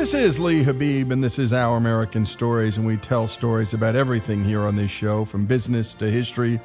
[0.00, 3.94] This is Lee Habib, and this is Our American Stories, and we tell stories about
[3.94, 6.58] everything here on this show from business to history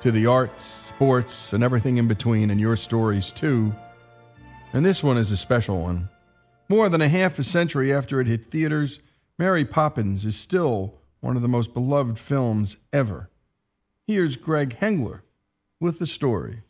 [0.00, 3.72] to the arts, sports, and everything in between, and your stories too.
[4.72, 6.08] And this one is a special one.
[6.68, 8.98] More than a half a century after it hit theaters,
[9.38, 13.30] Mary Poppins is still one of the most beloved films ever.
[14.08, 15.22] Here's Greg Hengler
[15.78, 16.62] with the story.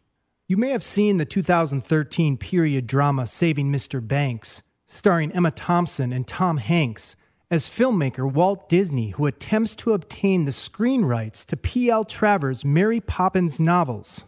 [0.46, 4.06] You may have seen the 2013 period drama Saving Mr.
[4.06, 4.60] Banks
[4.92, 7.16] starring Emma Thompson and Tom Hanks,
[7.50, 12.04] as filmmaker Walt Disney, who attempts to obtain the screen rights to P.L.
[12.04, 14.24] Travers' Mary Poppins novels.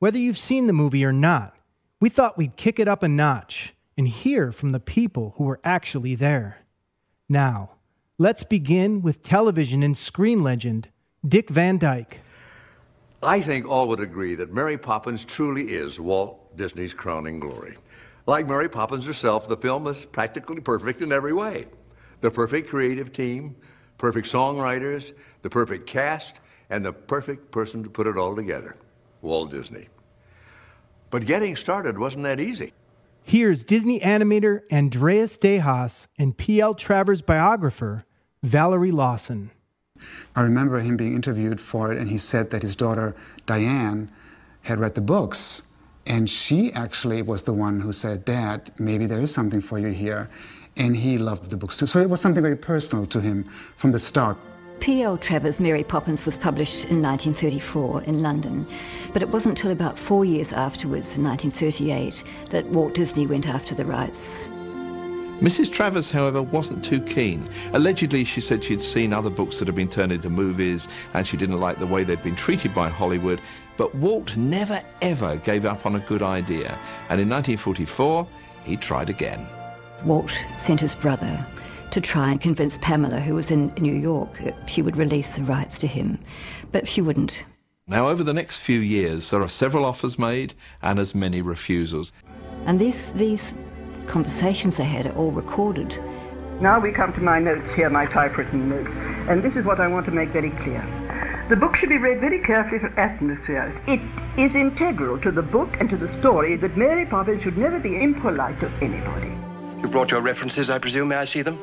[0.00, 1.56] Whether you've seen the movie or not,
[1.98, 5.60] we thought we'd kick it up a notch and hear from the people who were
[5.64, 6.58] actually there.
[7.26, 7.70] Now,
[8.18, 10.90] let's begin with television and screen legend
[11.26, 12.20] Dick Van Dyke.
[13.22, 17.78] I think all would agree that Mary Poppins truly is Walt Disney's crowning glory.
[18.26, 21.66] Like Mary Poppins herself, the film is practically perfect in every way.
[22.20, 23.56] The perfect creative team,
[23.98, 28.76] perfect songwriters, the perfect cast, and the perfect person to put it all together
[29.22, 29.88] Walt Disney.
[31.10, 32.72] But getting started wasn't that easy.
[33.24, 36.74] Here's Disney animator Andreas Deja and P.L.
[36.74, 38.04] Travers biographer
[38.42, 39.50] Valerie Lawson.
[40.34, 43.14] I remember him being interviewed for it, and he said that his daughter
[43.46, 44.10] Diane
[44.62, 45.62] had read the books
[46.06, 49.88] and she actually was the one who said, Dad, maybe there is something for you
[49.88, 50.28] here.
[50.76, 51.86] And he loved the books too.
[51.86, 54.38] So it was something very personal to him from the start.
[54.80, 55.16] P.L.
[55.16, 58.66] Travers' Mary Poppins was published in 1934 in London,
[59.12, 63.76] but it wasn't until about four years afterwards, in 1938, that Walt Disney went after
[63.76, 64.48] the rights.
[65.42, 65.72] Mrs.
[65.72, 67.48] Travers, however, wasn't too keen.
[67.72, 71.36] Allegedly, she said she'd seen other books that had been turned into movies and she
[71.36, 73.40] didn't like the way they'd been treated by Hollywood,
[73.82, 76.78] but Walt never ever gave up on a good idea,
[77.08, 78.24] and in 1944,
[78.62, 79.44] he tried again.
[80.04, 81.44] Walt sent his brother
[81.90, 85.42] to try and convince Pamela, who was in New York, that she would release the
[85.42, 86.20] rights to him,
[86.70, 87.44] but she wouldn't.
[87.88, 92.12] Now, over the next few years, there are several offers made and as many refusals.
[92.66, 93.52] And these, these
[94.06, 95.98] conversations they had are all recorded.
[96.60, 98.90] Now we come to my notes here, my typewritten notes,
[99.28, 100.86] and this is what I want to make very clear.
[101.52, 103.78] The book should be read very carefully for atmosphere.
[103.86, 104.00] It
[104.40, 108.02] is integral to the book and to the story that Mary Poppins should never be
[108.02, 109.30] impolite to anybody.
[109.82, 111.08] You brought your references, I presume.
[111.08, 111.58] May I see them?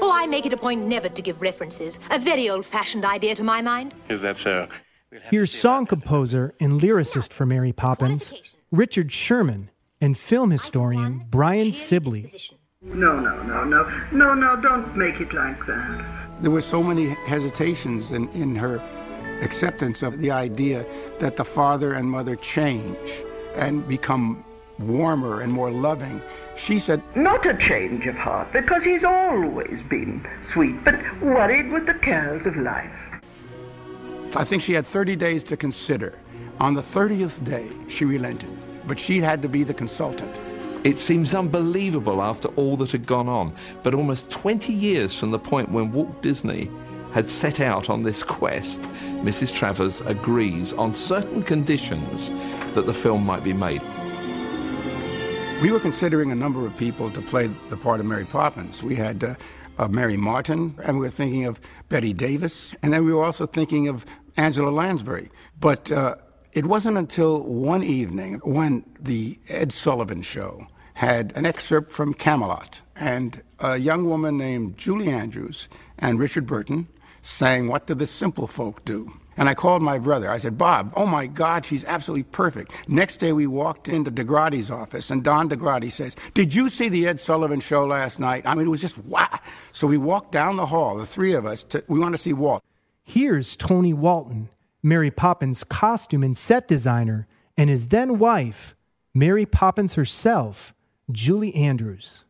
[0.00, 1.98] Oh, I make it a point never to give references.
[2.10, 3.92] A very old fashioned idea to my mind.
[4.08, 4.66] Is that so?
[5.12, 8.32] We'll Here's song composer and lyricist for Mary Poppins,
[8.72, 12.24] Richard Sherman, and film historian Brian Sibley.
[12.80, 14.06] No, no, no, no.
[14.10, 16.24] No, no, don't make it like that.
[16.40, 18.82] There were so many hesitations in, in her
[19.42, 20.84] acceptance of the idea
[21.18, 23.22] that the father and mother change
[23.56, 24.44] and become
[24.78, 26.20] warmer and more loving.
[26.56, 31.86] She said, Not a change of heart, because he's always been sweet, but worried with
[31.86, 32.90] the cares of life.
[34.36, 36.18] I think she had 30 days to consider.
[36.60, 38.50] On the 30th day, she relented,
[38.86, 40.40] but she had to be the consultant.
[40.84, 45.38] It seems unbelievable after all that had gone on, but almost 20 years from the
[45.38, 46.70] point when Walt Disney
[47.14, 48.82] had set out on this quest,
[49.22, 49.54] Mrs.
[49.54, 52.30] Travers agrees on certain conditions
[52.74, 53.80] that the film might be made.
[55.62, 58.82] We were considering a number of people to play the part of Mary Poppins.
[58.82, 59.34] We had uh,
[59.78, 63.46] uh, Mary Martin, and we were thinking of Bette Davis, and then we were also
[63.46, 64.04] thinking of
[64.36, 65.30] Angela Lansbury.
[65.60, 66.16] But uh,
[66.52, 72.82] it wasn't until one evening when the Ed Sullivan Show had an excerpt from Camelot,
[72.96, 76.88] and a young woman named Julie Andrews and Richard Burton
[77.24, 79.12] saying, What do the simple folk do?
[79.36, 80.30] And I called my brother.
[80.30, 82.70] I said, Bob, oh my God, she's absolutely perfect.
[82.88, 87.08] Next day we walked into DaGradi's office, and Don DaGradi says, Did you see the
[87.08, 88.42] Ed Sullivan show last night?
[88.46, 89.40] I mean, it was just wow.
[89.72, 92.32] So we walked down the hall, the three of us, to, we want to see
[92.32, 92.62] Walt.
[93.02, 94.48] Here's Tony Walton,
[94.82, 98.74] Mary Poppins' costume and set designer, and his then wife,
[99.12, 100.72] Mary Poppins herself,
[101.10, 102.23] Julie Andrews.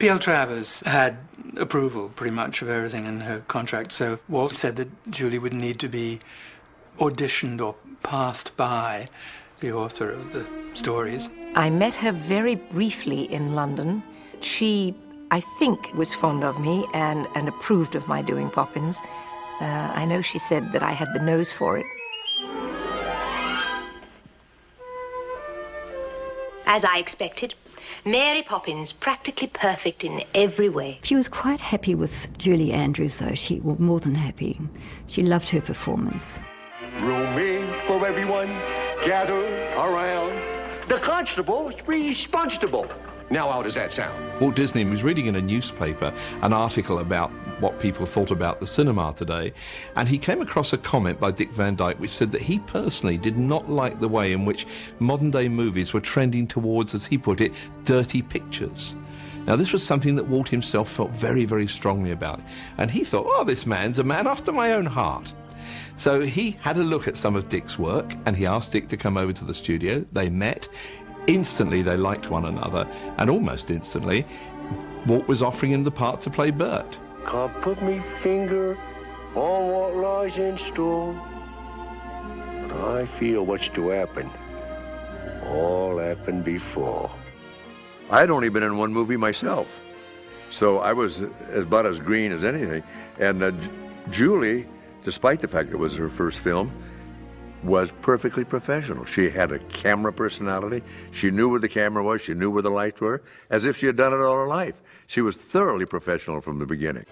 [0.00, 0.18] P.L.
[0.18, 1.18] Travers had
[1.56, 5.78] approval pretty much of everything in her contract, so Walt said that Julie would need
[5.78, 6.18] to be
[6.98, 9.06] auditioned or passed by
[9.60, 11.28] the author of the stories.
[11.54, 14.02] I met her very briefly in London.
[14.40, 14.96] She,
[15.30, 19.00] I think, was fond of me and, and approved of my doing Poppins.
[19.60, 21.86] Uh, I know she said that I had the nose for it.
[26.66, 27.54] As I expected.
[28.06, 30.98] Mary Poppins, practically perfect in every way.
[31.02, 33.34] She was quite happy with Julie Andrews, though.
[33.34, 34.60] She was more than happy.
[35.06, 36.38] She loved her performance.
[37.00, 38.48] Room for everyone,
[39.06, 39.40] gather
[39.76, 40.38] around.
[40.86, 42.86] The constable responsible.
[43.30, 44.12] Now, how does that sound?
[44.40, 46.12] Walt Disney was reading in a newspaper
[46.42, 47.30] an article about
[47.60, 49.52] what people thought about the cinema today,
[49.96, 53.16] and he came across a comment by Dick Van Dyke which said that he personally
[53.16, 54.66] did not like the way in which
[54.98, 57.52] modern day movies were trending towards, as he put it,
[57.84, 58.94] dirty pictures.
[59.46, 62.40] Now, this was something that Walt himself felt very, very strongly about,
[62.76, 65.32] and he thought, oh, this man's a man after my own heart.
[65.96, 68.96] So he had a look at some of Dick's work and he asked Dick to
[68.96, 70.04] come over to the studio.
[70.12, 70.68] They met.
[71.26, 72.86] Instantly, they liked one another,
[73.18, 74.26] and almost instantly,
[75.06, 76.98] Walt was offering him the part to play Bert.
[77.26, 78.76] Can't put me finger
[79.34, 81.14] on what lies in store.
[82.68, 84.28] But I feel what's to happen.
[85.48, 87.10] All happened before.
[88.10, 89.80] I'd only been in one movie myself,
[90.50, 91.22] so I was
[91.54, 92.82] about as green as anything.
[93.18, 93.52] And uh,
[94.10, 94.66] Julie,
[95.04, 96.70] despite the fact it was her first film,
[97.64, 99.04] was perfectly professional.
[99.04, 100.82] She had a camera personality.
[101.10, 102.20] She knew where the camera was.
[102.20, 104.74] She knew where the lights were, as if she had done it all her life.
[105.06, 107.06] She was thoroughly professional from the beginning.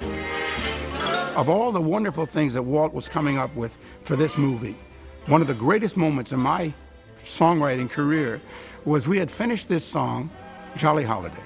[1.36, 4.76] Of all the wonderful things that Walt was coming up with for this movie,
[5.26, 6.74] one of the greatest moments in my
[7.24, 8.40] songwriting career
[8.84, 10.28] was we had finished this song,
[10.76, 11.42] Jolly Holiday,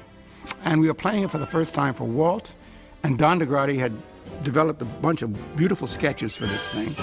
[0.64, 2.56] and we were playing it for the first time for Walt,
[3.04, 3.92] and Don DaGradi had
[4.42, 6.96] developed a bunch of beautiful sketches for this thing.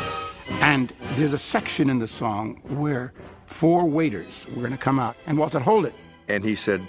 [0.62, 3.14] And there's a section in the song where
[3.46, 5.94] four waiters were going to come out, and Walt said, Hold it.
[6.28, 6.82] And he said,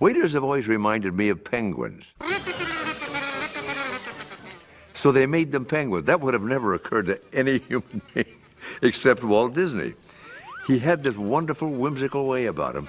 [0.00, 2.12] Waiters have always reminded me of penguins.
[4.94, 6.06] So they made them penguins.
[6.06, 8.36] That would have never occurred to any human being
[8.82, 9.94] except Walt Disney.
[10.66, 12.86] He had this wonderful, whimsical way about him.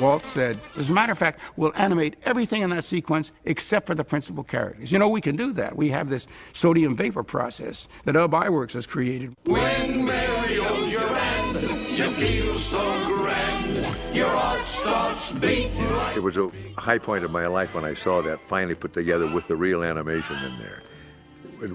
[0.00, 3.94] Walt said, as a matter of fact, we'll animate everything in that sequence except for
[3.94, 4.90] the principal characters.
[4.90, 5.76] You know, we can do that.
[5.76, 9.34] We have this sodium vapor process that Ub Iwerks has created.
[9.44, 11.60] When Mary holds your hand,
[11.96, 14.16] you feel so grand.
[14.16, 16.16] Your heart starts beating like...
[16.16, 19.32] It was a high point of my life when I saw that finally put together
[19.32, 20.82] with the real animation in there.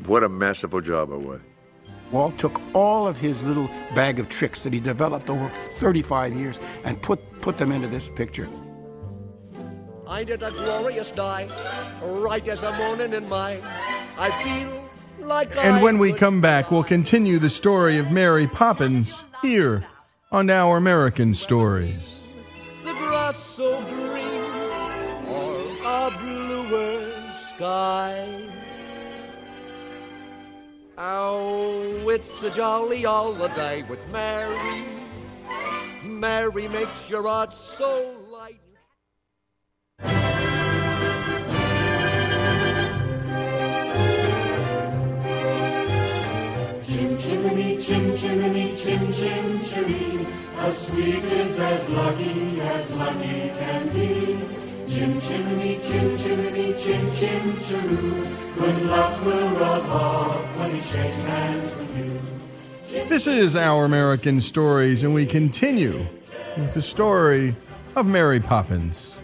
[0.06, 1.39] What a masterful job it was.
[2.11, 6.59] Walt took all of his little bag of tricks that he developed over 35 years
[6.83, 8.47] and put, put them into this picture.
[10.09, 11.47] Ain't it a glorious day,
[12.01, 13.61] right as a morning in May?
[14.17, 14.89] I feel
[15.19, 19.85] like And I when we come back, we'll continue the story of Mary Poppins here
[20.31, 22.27] on Our American Stories.
[22.83, 24.51] the grass so green
[25.27, 28.58] or a bluer sky.
[31.01, 34.84] Oh, it's a jolly holiday with Mary.
[36.04, 38.60] Mary makes your heart so light.
[46.84, 50.28] Chim chimney, chim chimney, chim chim chimney.
[50.57, 54.49] A sweep is as lucky as lucky can be.
[54.89, 58.56] Chim chimney, chim chimney, chim chim chiroo.
[58.56, 63.06] Good luck will rub off when he shakes hands with you.
[63.07, 66.07] This is Our American Stories, and we continue
[66.57, 67.56] with the story
[67.95, 69.19] of Mary Poppins.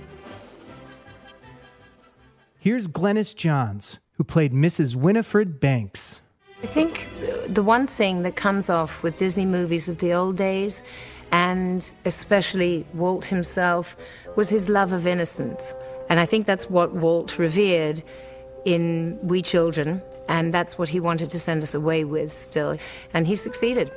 [2.60, 4.96] Here's Glynis Johns, who played Mrs.
[4.96, 6.22] Winifred Banks.
[6.62, 7.10] I think
[7.48, 10.84] the one thing that comes off with Disney movies of the old days,
[11.32, 13.98] and especially Walt himself,
[14.36, 15.74] was his love of innocence.
[16.10, 18.04] And I think that's what Walt revered
[18.66, 22.76] in We Children, and that's what he wanted to send us away with still.
[23.14, 23.92] And he succeeded.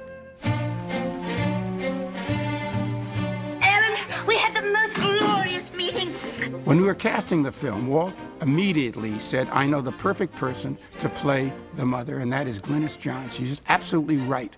[3.62, 6.12] Ellen, we had the most glorious meeting.
[6.64, 11.08] When we were casting the film, Walt immediately said, I know the perfect person to
[11.08, 13.34] play the mother, and that is Glynis Johns.
[13.34, 14.54] She's just absolutely right.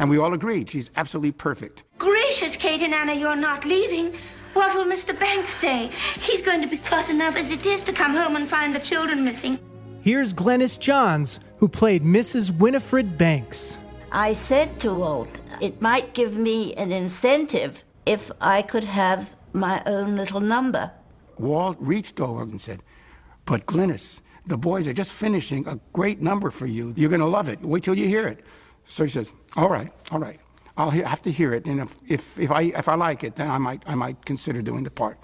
[0.00, 1.84] And we all agreed, she's absolutely perfect.
[1.98, 4.16] Gracious, Katie Nanna, you're not leaving.
[4.54, 5.16] What will Mr.
[5.16, 5.90] Banks say?
[6.18, 8.80] He's going to be cross enough as it is to come home and find the
[8.80, 9.58] children missing.
[10.00, 12.50] Here's Glynis Johns, who played Mrs.
[12.50, 13.76] Winifred Banks.
[14.10, 19.82] I said to Walt, it might give me an incentive if I could have my
[19.84, 20.90] own little number.
[21.38, 22.82] Walt reached over and said,
[23.44, 26.94] But Glynis, the boys are just finishing a great number for you.
[26.96, 27.60] You're going to love it.
[27.60, 28.42] Wait till you hear it.
[28.86, 30.38] So he says, All right, all right.
[30.76, 31.66] I'll he- have to hear it.
[31.66, 34.62] And if, if, if, I, if I like it, then I might, I might consider
[34.62, 35.18] doing the part.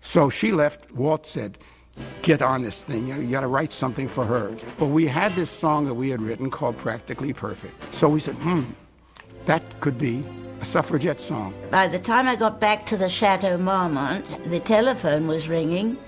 [0.00, 0.90] So she left.
[0.92, 1.58] Walt said,
[2.22, 3.08] Get on this thing.
[3.08, 4.54] You, you got to write something for her.
[4.78, 7.92] But we had this song that we had written called Practically Perfect.
[7.92, 8.62] So we said, Hmm,
[9.46, 10.24] that could be
[10.60, 11.54] a suffragette song.
[11.70, 15.98] By the time I got back to the Chateau Marmont, the telephone was ringing,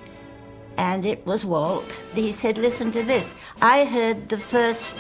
[0.77, 1.85] and it was Walt.
[2.15, 3.35] He said, Listen to this.
[3.61, 4.95] I heard the first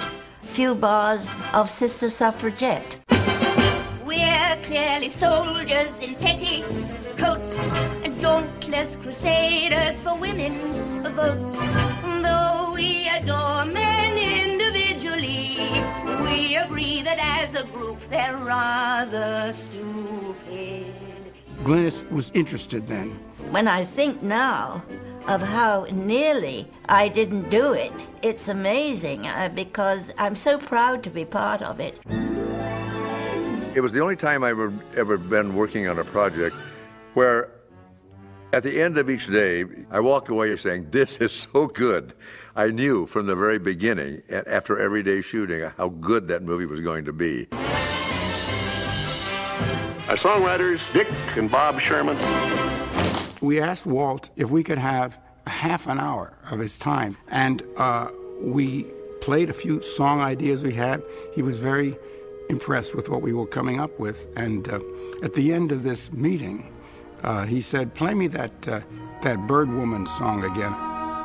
[0.50, 2.98] few bars of Sister Suffragette.
[4.04, 7.64] We're clearly soldiers in petticoats,
[8.02, 11.56] and don't let as crusaders for women's votes.
[12.26, 15.56] Though we adore men individually,
[16.24, 20.92] we agree that as a group they're rather stupid.
[21.62, 23.10] Glynis was interested then.
[23.52, 24.82] When I think now
[25.28, 31.10] of how nearly I didn't do it, it's amazing uh, because I'm so proud to
[31.10, 32.00] be part of it.
[33.74, 36.56] It was the only time I've ever, ever been working on a project
[37.14, 37.52] where
[38.52, 42.14] at the end of each day, I walk away saying, This is so good.
[42.56, 46.80] I knew from the very beginning, after every day shooting, how good that movie was
[46.80, 47.46] going to be.
[50.08, 52.16] Our songwriters, Dick and Bob Sherman.
[53.40, 57.62] We asked Walt if we could have a half an hour of his time, and
[57.76, 58.08] uh,
[58.40, 58.84] we
[59.22, 61.02] played a few song ideas we had.
[61.34, 61.96] He was very
[62.50, 64.80] impressed with what we were coming up with, and uh,
[65.22, 66.70] at the end of this meeting,
[67.22, 68.80] uh, he said, "Play me that uh,
[69.22, 70.74] that Bird Woman song again."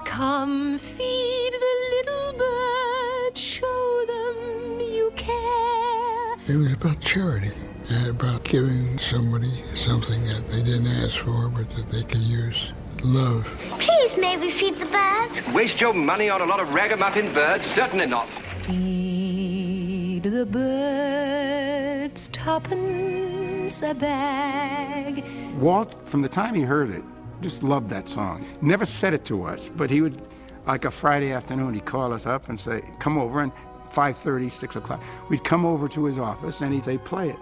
[0.06, 6.36] Come feed the little birds, show them you care.
[6.48, 11.50] It was about charity, and Uh, about giving somebody something that they didn't ask for,
[11.50, 12.72] but that they could use.
[13.04, 13.46] Love.
[13.80, 15.46] Please, may we feed the birds?
[15.54, 17.64] Waste your money on a lot of ragamuffin birds?
[17.68, 18.28] Certainly not.
[18.66, 25.24] Feed the birds, tuppence a bag.
[25.60, 27.04] Walt, from the time he heard it,
[27.42, 28.44] just loved that song.
[28.62, 30.20] Never said it to us, but he would,
[30.66, 33.52] like a Friday afternoon, he'd call us up and say, "Come over." And
[33.92, 37.40] 5:30, 6 o'clock, we'd come over to his office and he'd say, "Play it,"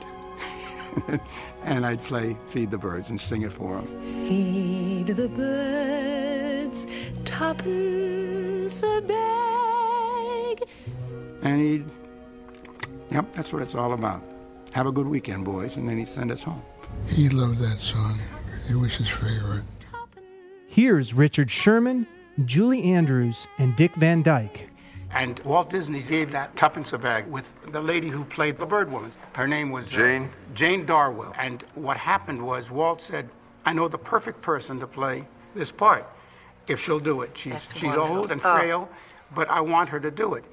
[1.63, 3.85] and I'd play "Feed the Birds" and sing it for him.
[4.01, 6.87] Feed the birds,
[7.25, 10.63] tuppence a bag.
[11.41, 11.85] And he'd,
[13.11, 14.23] yep, that's what it's all about.
[14.71, 16.61] Have a good weekend, boys, and then he'd send us home.
[17.07, 18.19] He loved that song.
[18.69, 19.63] It was his favorite.
[20.67, 22.07] Here's Richard Sherman,
[22.45, 24.69] Julie Andrews, and Dick Van Dyke.
[25.13, 28.91] And Walt Disney gave that tuppence a bag with the lady who played the bird
[28.91, 29.11] woman.
[29.33, 30.29] Her name was uh, Jane?
[30.55, 31.33] Jane Darwell.
[31.37, 33.29] And what happened was Walt said,
[33.65, 36.05] "I know the perfect person to play this part,
[36.67, 37.37] if she'll do it.
[37.37, 38.17] She's That's she's wonderful.
[38.17, 38.55] old and Oh.
[38.55, 38.89] frail,
[39.35, 40.43] but I want her to do it."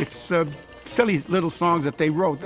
[0.00, 0.46] It's uh,
[0.86, 2.42] silly little songs that they wrote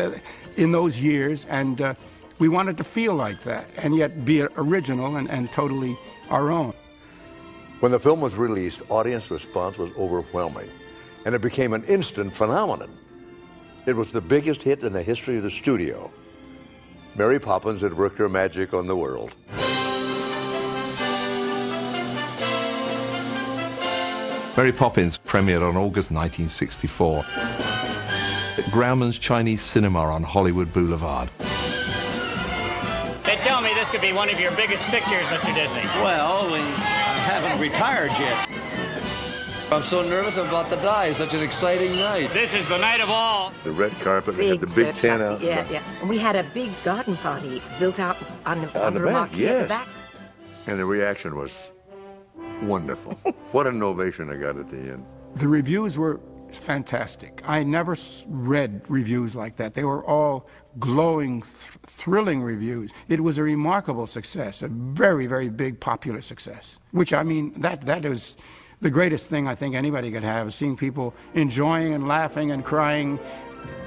[0.57, 1.95] in those years, and uh,
[2.41, 5.97] we wanted to feel like that, and yet be original and, and totally
[6.29, 6.73] our own.
[7.81, 10.69] When the film was released, audience response was overwhelming,
[11.25, 12.91] and it became an instant phenomenon.
[13.87, 16.11] It was the biggest hit in the history of the studio.
[17.15, 19.37] Mary Poppins had worked her magic on the world.
[24.57, 31.31] Mary Poppins premiered on August 1964 at Grauman's Chinese Cinema on Hollywood Boulevard.
[33.25, 35.55] They tell me this could be one of your biggest pictures, Mr.
[35.55, 35.85] Disney.
[36.03, 36.98] Well, we
[37.29, 38.49] haven't retired yet.
[39.71, 41.13] I'm so nervous I'm about to die.
[41.13, 42.33] Such an exciting night.
[42.33, 43.53] This is the night of all.
[43.65, 45.43] The red carpet, We had the big tent out.
[45.43, 45.83] Yeah, yeah.
[46.01, 48.17] And we had a big garden party built out
[48.47, 49.65] on the, On the the back, yes.
[49.65, 49.89] the back.
[50.67, 51.71] And the reaction was
[52.63, 53.13] wonderful.
[53.53, 55.05] what an ovation I got at the end.
[55.35, 56.21] The reviews were
[56.57, 57.43] fantastic.
[57.47, 57.97] I never
[58.29, 59.75] read reviews like that.
[59.75, 61.53] They were all glowing, th-
[61.87, 62.93] thrilling reviews.
[63.09, 66.79] It was a remarkable success, a very, very big popular success.
[66.93, 68.37] Which I mean, that that is
[68.81, 72.65] the greatest thing I think anybody could have is seeing people enjoying and laughing and
[72.65, 73.19] crying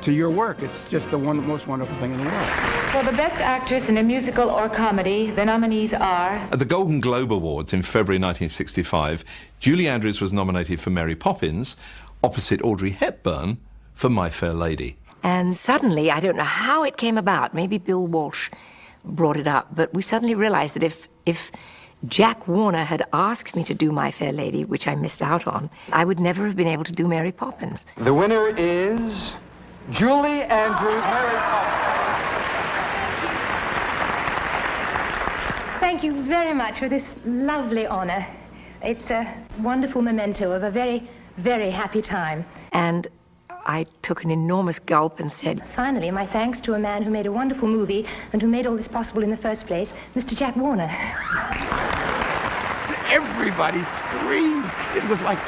[0.01, 0.61] to your work.
[0.61, 2.49] It's just the one, most wonderful thing in the world.
[2.91, 6.99] For the best actress in a musical or comedy, the nominees are At the Golden
[6.99, 9.23] Globe Awards in February 1965,
[9.59, 11.75] Julie Andrews was nominated for Mary Poppins,
[12.23, 13.57] opposite Audrey Hepburn
[13.93, 14.97] for My Fair Lady.
[15.23, 18.49] And suddenly, I don't know how it came about, maybe Bill Walsh
[19.03, 21.51] brought it up, but we suddenly realized that if, if
[22.07, 25.69] Jack Warner had asked me to do My Fair Lady, which I missed out on,
[25.91, 27.85] I would never have been able to do Mary Poppins.
[27.97, 29.33] The winner is
[29.91, 31.03] Julie Andrews.
[31.03, 31.81] Mary Poppins.
[35.79, 38.25] Thank you very much for this lovely honor.
[38.81, 42.45] It's a wonderful memento of a very, very happy time.
[42.71, 43.07] And
[43.65, 47.25] I took an enormous gulp and said, Finally, my thanks to a man who made
[47.25, 50.35] a wonderful movie and who made all this possible in the first place, Mr.
[50.35, 50.89] Jack Warner.
[53.09, 54.71] Everybody screamed.
[54.95, 55.39] It was like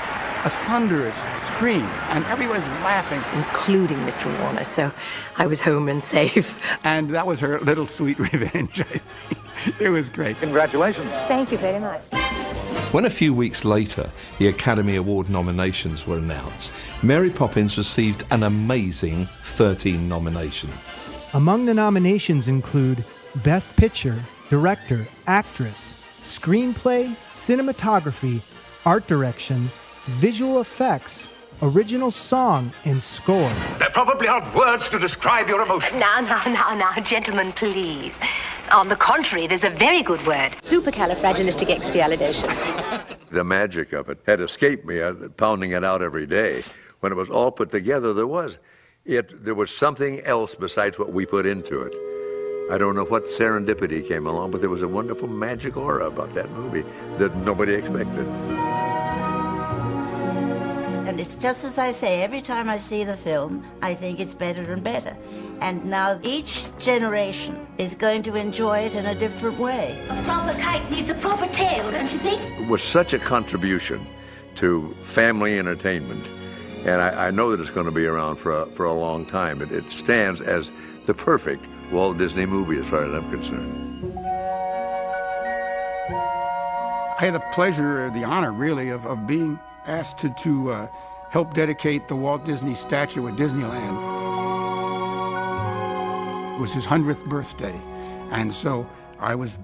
[0.45, 3.21] a thunderous scream, and everyone's laughing.
[3.39, 4.25] including Mr.
[4.41, 4.65] Warner.
[4.65, 4.91] So
[5.37, 6.59] I was home and safe.
[6.83, 9.81] And that was her little sweet revenge, I think.
[9.81, 10.37] It was great.
[10.41, 11.09] Congratulations.
[11.27, 12.01] Thank you very much.
[12.93, 18.43] When a few weeks later the Academy Award nominations were announced, Mary Poppins received an
[18.43, 20.75] amazing 13 nominations.
[21.33, 23.03] Among the nominations include
[23.37, 28.41] Best Picture, Director, Actress, Screenplay, Cinematography,
[28.85, 29.71] Art Direction,
[30.05, 31.29] Visual Effects,
[31.63, 33.49] Original Song, and Score.
[33.79, 35.97] There probably aren't words to describe your emotion.
[35.97, 38.13] Now, now, now, now, gentlemen, please.
[38.73, 40.57] On the contrary, there's a very good word.
[40.63, 43.17] Supercalifragilisticexpialidocious.
[43.31, 46.63] The magic of it had escaped me, uh, pounding it out every day.
[46.99, 48.57] When it was all put together, there was
[49.05, 49.45] it.
[49.45, 51.93] There was something else besides what we put into it.
[52.73, 56.33] I don't know what serendipity came along, but there was a wonderful magic aura about
[56.33, 56.83] that movie
[57.19, 58.27] that nobody expected.
[61.13, 64.33] And it's just as I say, every time I see the film, I think it's
[64.33, 65.15] better and better.
[65.61, 69.95] And now each generation is going to enjoy it in a different way.
[70.09, 72.41] A proper kite needs a proper tail, don't you think?
[72.59, 74.03] It was such a contribution
[74.55, 76.25] to family entertainment,
[76.83, 79.23] and I, I know that it's going to be around for a, for a long
[79.23, 79.61] time.
[79.61, 80.71] It, it stands as
[81.05, 84.17] the perfect Walt Disney movie, as far as I'm concerned.
[87.19, 90.87] I had the pleasure, the honor, really, of, of being asked to, to uh,
[91.29, 93.97] help dedicate the Walt Disney statue at Disneyland.
[96.55, 97.79] It was his 100th birthday.
[98.31, 98.87] And so
[99.19, 99.57] I was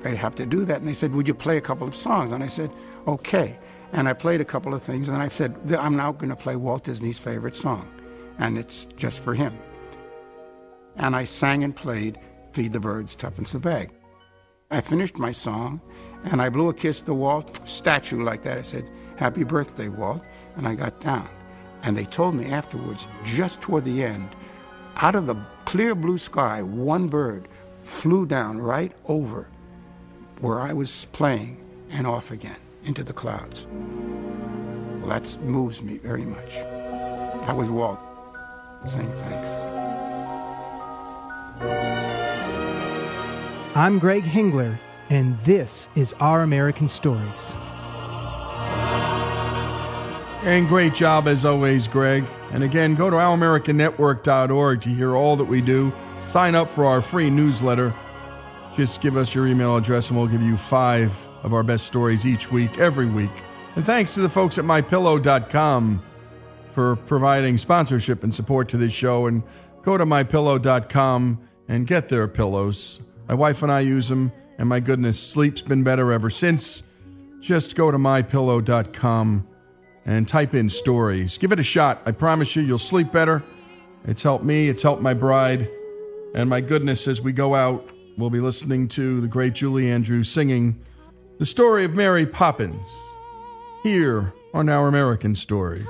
[0.00, 0.78] very happy to do that.
[0.78, 2.32] And they said, Would you play a couple of songs?
[2.32, 2.70] And I said,
[3.06, 3.58] Okay.
[3.92, 5.08] And I played a couple of things.
[5.08, 7.90] And I said, I'm now going to play Walt Disney's favorite song.
[8.38, 9.58] And it's just for him.
[10.96, 12.18] And I sang and played
[12.52, 13.90] Feed the Birds, Tuppence a Bag.
[14.70, 15.80] I finished my song
[16.24, 18.58] and I blew a kiss to the Walt statue like that.
[18.58, 18.88] I said,
[19.20, 20.22] Happy birthday, Walt.
[20.56, 21.28] And I got down.
[21.82, 24.26] And they told me afterwards, just toward the end,
[24.96, 27.46] out of the clear blue sky, one bird
[27.82, 29.46] flew down right over
[30.40, 31.58] where I was playing
[31.90, 33.66] and off again into the clouds.
[35.00, 36.54] Well, that moves me very much.
[36.54, 38.00] That was Walt
[38.86, 39.50] saying thanks.
[43.76, 44.78] I'm Greg Hengler,
[45.10, 47.54] and this is Our American Stories.
[50.42, 52.24] And great job as always, Greg.
[52.52, 55.92] And again, go to ouramericannetwork.org to hear all that we do.
[56.32, 57.92] Sign up for our free newsletter.
[58.74, 62.26] Just give us your email address and we'll give you five of our best stories
[62.26, 63.30] each week, every week.
[63.76, 66.02] And thanks to the folks at mypillow.com
[66.72, 69.26] for providing sponsorship and support to this show.
[69.26, 69.42] And
[69.82, 72.98] go to mypillow.com and get their pillows.
[73.28, 76.82] My wife and I use them, and my goodness, sleep's been better ever since.
[77.40, 79.46] Just go to mypillow.com
[80.06, 81.38] and type in stories.
[81.38, 82.02] Give it a shot.
[82.06, 83.42] I promise you, you'll sleep better.
[84.06, 85.68] It's helped me, it's helped my bride.
[86.34, 90.30] And my goodness, as we go out, we'll be listening to the great Julie Andrews
[90.30, 90.80] singing
[91.38, 92.88] the story of Mary Poppins
[93.82, 95.86] here on Our American Stories.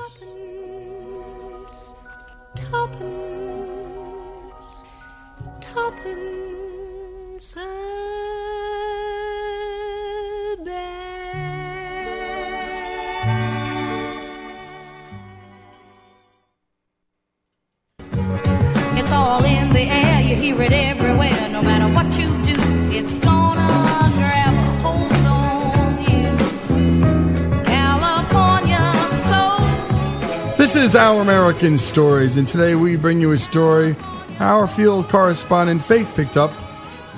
[30.81, 33.95] Is Our American Stories, and today we bring you a story
[34.39, 36.51] our field correspondent Faith picked up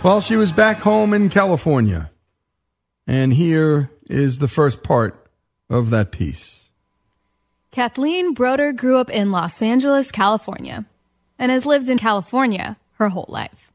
[0.03, 2.11] while she was back home in California.
[3.07, 5.29] And here is the first part
[5.71, 6.71] of that piece.
[7.71, 10.85] Kathleen Broder grew up in Los Angeles, California,
[11.39, 13.71] and has lived in California her whole life.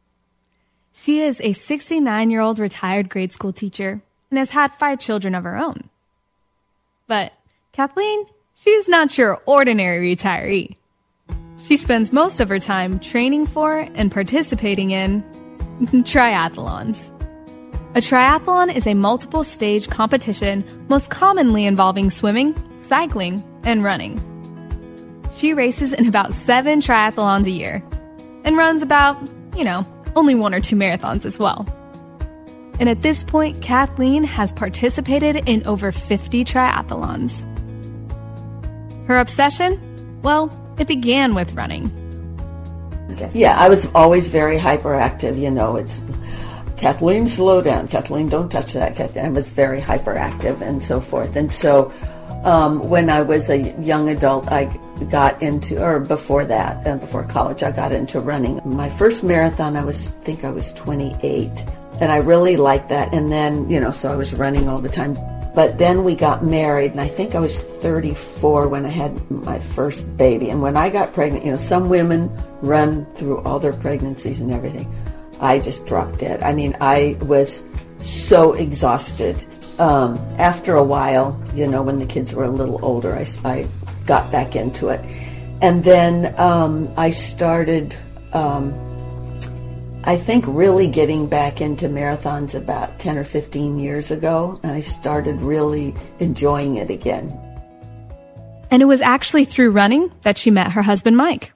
[0.92, 5.34] She is a 69 year old retired grade school teacher and has had five children
[5.34, 5.90] of her own.
[7.08, 7.32] But
[7.72, 8.26] Kathleen,
[8.68, 10.76] she's not your ordinary retiree.
[11.64, 15.24] She spends most of her time training for and participating in
[16.04, 17.10] triathlons.
[17.96, 22.54] A triathlon is a multiple stage competition most commonly involving swimming,
[22.90, 24.20] cycling, and running.
[25.38, 27.82] She races in about seven triathlons a year
[28.44, 29.18] and runs about,
[29.56, 31.66] you know, only one or two marathons as well.
[32.82, 37.46] And at this point, Kathleen has participated in over 50 triathlons.
[39.08, 40.22] Her obsession?
[40.22, 41.92] Well, It began with running.
[43.34, 45.40] Yeah, I was always very hyperactive.
[45.40, 46.00] You know, it's
[46.78, 47.88] Kathleen, slow down.
[47.88, 48.96] Kathleen, don't touch that.
[48.96, 49.26] Kathleen.
[49.26, 51.36] I was very hyperactive and so forth.
[51.36, 51.92] And so
[52.44, 54.66] um, when I was a young adult, I
[55.10, 58.62] got into, or before that, uh, before college, I got into running.
[58.64, 61.50] My first marathon, I was, think I was 28.
[62.00, 63.14] And I really liked that.
[63.14, 65.16] And then, you know, so I was running all the time.
[65.58, 69.58] But then we got married, and I think I was 34 when I had my
[69.58, 70.52] first baby.
[70.52, 72.30] And when I got pregnant, you know, some women
[72.62, 74.88] run through all their pregnancies and everything.
[75.40, 76.44] I just dropped dead.
[76.44, 77.64] I mean, I was
[77.98, 79.44] so exhausted.
[79.80, 83.68] Um, after a while, you know, when the kids were a little older, I, I
[84.06, 85.02] got back into it.
[85.64, 87.96] And then um, I started,
[88.32, 88.76] um,
[90.08, 94.58] I think, really getting back into marathons about 10 or 15 years ago.
[94.64, 97.30] And I started really enjoying it again.
[98.72, 101.52] And it was actually through running that she met her husband, Mike.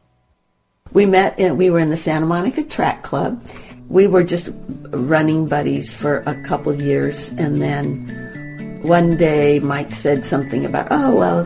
[0.92, 3.42] We met, in, we were in the Santa Monica Track Club.
[3.88, 4.50] We were just
[4.90, 7.30] running buddies for a couple years.
[7.38, 11.40] And then one day Mike said something about, oh, well,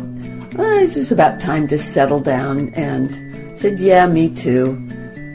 [0.58, 2.70] uh, it's just about time to settle down.
[2.74, 3.12] And
[3.52, 4.76] I said, yeah, me too.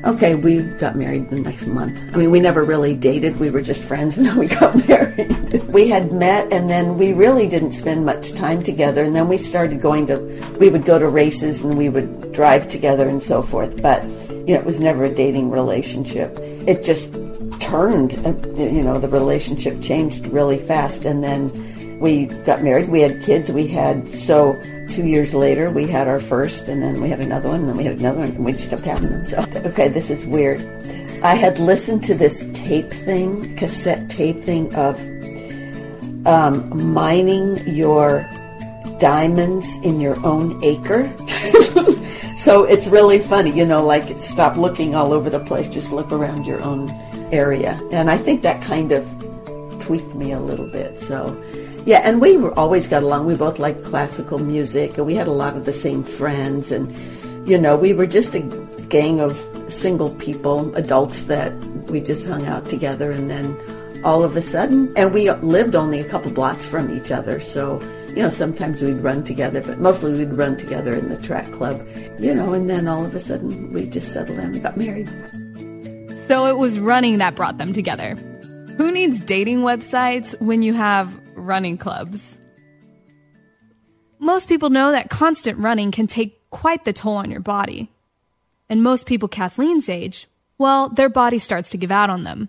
[0.03, 2.01] Okay, we got married the next month.
[2.15, 3.39] I mean, we never really dated.
[3.39, 5.53] We were just friends and then we got married.
[5.65, 9.05] we had met and then we really didn't spend much time together.
[9.05, 10.19] And then we started going to,
[10.59, 13.83] we would go to races and we would drive together and so forth.
[13.83, 16.39] But, you know, it was never a dating relationship.
[16.39, 17.13] It just
[17.61, 21.05] turned, uh, you know, the relationship changed really fast.
[21.05, 21.51] And then
[22.01, 22.89] we got married.
[22.89, 23.53] We had kids.
[23.53, 27.51] We had, so two years later, we had our first, and then we had another
[27.51, 29.27] one, and then we had another one, and we just kept having them.
[29.27, 30.61] So, okay, this is weird.
[31.23, 34.99] I had listened to this tape thing, cassette tape thing of
[36.27, 38.29] um, mining your
[38.99, 41.15] diamonds in your own acre.
[42.37, 46.11] so it's really funny, you know, like stop looking all over the place, just look
[46.13, 46.89] around your own
[47.31, 47.79] area.
[47.93, 49.07] And I think that kind of
[49.81, 50.99] tweaked me a little bit.
[50.99, 51.37] So,
[51.87, 53.27] yeah, and we were always got along.
[53.27, 56.71] We both liked classical music, and we had a lot of the same friends.
[56.71, 56.97] And,
[57.49, 58.41] you know, we were just a
[58.89, 59.37] gang of
[59.69, 61.53] single people, adults that
[61.91, 63.11] we just hung out together.
[63.11, 63.57] And then
[64.05, 67.41] all of a sudden, and we lived only a couple blocks from each other.
[67.41, 71.47] So, you know, sometimes we'd run together, but mostly we'd run together in the track
[71.53, 71.87] club,
[72.19, 75.09] you know, and then all of a sudden we just settled down and got married.
[76.29, 78.17] So it was running that brought them together.
[78.77, 82.39] Who needs dating websites when you have running clubs?
[84.19, 87.91] Most people know that constant running can take quite the toll on your body.
[88.69, 92.49] And most people Kathleen's age, well, their body starts to give out on them.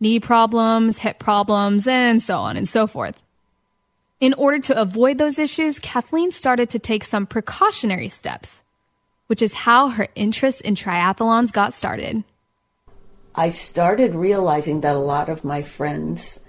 [0.00, 3.20] Knee problems, hip problems, and so on and so forth.
[4.20, 8.62] In order to avoid those issues, Kathleen started to take some precautionary steps,
[9.26, 12.24] which is how her interest in triathlons got started.
[13.34, 16.43] I started realizing that a lot of my friends, that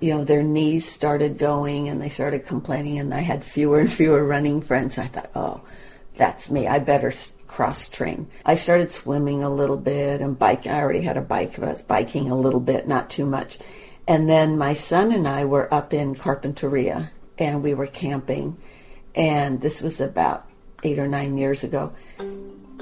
[0.00, 3.92] you know, their knees started going and they started complaining, and I had fewer and
[4.00, 4.98] fewer running friends.
[4.98, 5.60] I thought, oh,
[6.16, 6.66] that's me.
[6.66, 7.12] I better
[7.46, 8.28] cross train.
[8.44, 10.72] I started swimming a little bit and biking.
[10.72, 13.58] I already had a bike, but I was biking a little bit, not too much.
[14.06, 18.56] And then my son and I were up in Carpinteria and we were camping.
[19.14, 20.48] And this was about
[20.82, 21.92] eight or nine years ago.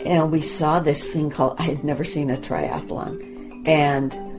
[0.04, 4.35] And we saw this thing called, I had never seen a triathlon and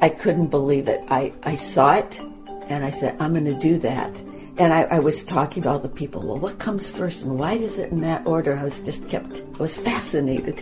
[0.00, 1.02] I couldn't believe it.
[1.08, 2.20] I, I saw it
[2.68, 4.14] and I said, I'm going to do that.
[4.58, 7.58] And I, I, was talking to all the people, well, what comes first and why
[7.58, 8.56] does it in that order?
[8.56, 10.58] I was just kept, I was fascinated.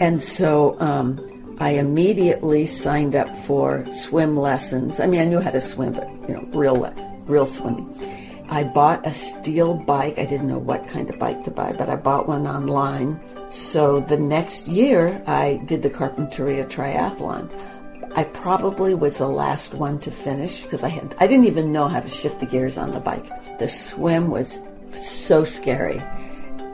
[0.00, 4.98] And so um, I immediately signed up for swim lessons.
[4.98, 6.92] I mean, I knew how to swim, but, you know, real,
[7.26, 7.86] real swimming.
[8.48, 10.18] I bought a steel bike.
[10.18, 13.20] I didn't know what kind of bike to buy, but I bought one online.
[13.50, 17.48] So the next year, I did the Carpinteria Triathlon.
[18.16, 21.88] I probably was the last one to finish because I had I didn't even know
[21.88, 23.58] how to shift the gears on the bike.
[23.58, 24.60] The swim was
[24.96, 26.02] so scary,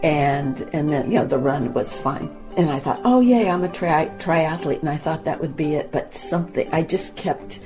[0.03, 2.35] and and then you know the run was fine.
[2.57, 5.75] And I thought, oh yay, I'm a tri- triathlete, and I thought that would be
[5.75, 5.93] it.
[5.93, 7.61] But something I just kept,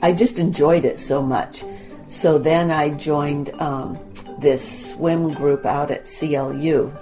[0.00, 1.64] I just enjoyed it so much.
[2.06, 3.98] So then I joined um,
[4.38, 6.92] this swim group out at CLU,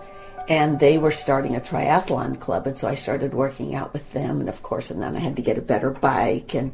[0.49, 2.67] and they were starting a triathlon club.
[2.67, 4.41] And so I started working out with them.
[4.41, 6.73] And of course, and then I had to get a better bike, and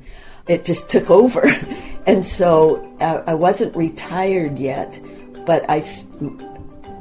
[0.49, 1.43] it just took over.
[2.07, 5.01] and so uh, I wasn't retired yet,
[5.47, 5.81] but I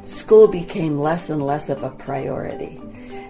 [0.03, 2.81] school became less and less of a priority.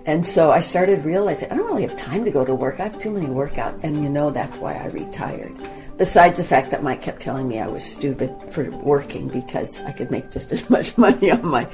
[0.05, 2.79] And so I started realizing I don't really have time to go to work.
[2.79, 5.55] I have too many workouts, and you know that's why I retired.
[6.01, 9.91] Besides the fact that Mike kept telling me I was stupid for working because I
[9.91, 11.67] could make just as much money on my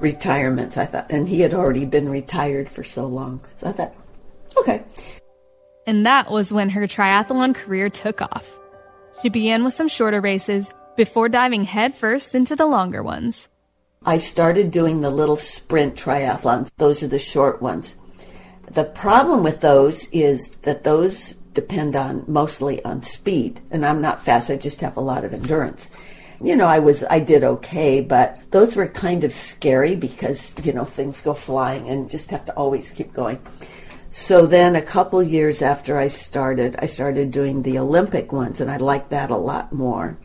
[0.00, 0.72] retirement.
[0.72, 3.42] So I thought, and he had already been retired for so long.
[3.58, 3.94] So I thought,
[4.56, 4.82] okay.
[5.86, 8.58] And that was when her triathlon career took off.
[9.20, 13.50] She began with some shorter races before diving headfirst into the longer ones.
[14.06, 16.70] I started doing the little sprint triathlons.
[16.78, 17.96] Those are the short ones.
[18.70, 24.24] The problem with those is that those depend on mostly on speed, and I'm not
[24.24, 24.50] fast.
[24.50, 25.90] I just have a lot of endurance.
[26.42, 30.72] You know, I was I did okay, but those were kind of scary because you
[30.72, 33.38] know things go flying and just have to always keep going.
[34.10, 38.70] So then, a couple years after I started, I started doing the Olympic ones, and
[38.70, 40.16] I liked that a lot more.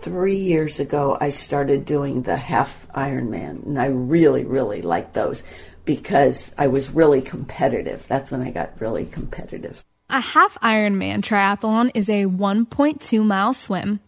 [0.00, 5.44] Three years ago, I started doing the half Ironman, and I really, really liked those
[5.84, 8.04] because I was really competitive.
[8.08, 9.84] That's when I got really competitive.
[10.10, 14.00] A half Ironman triathlon is a 1.2 mile swim,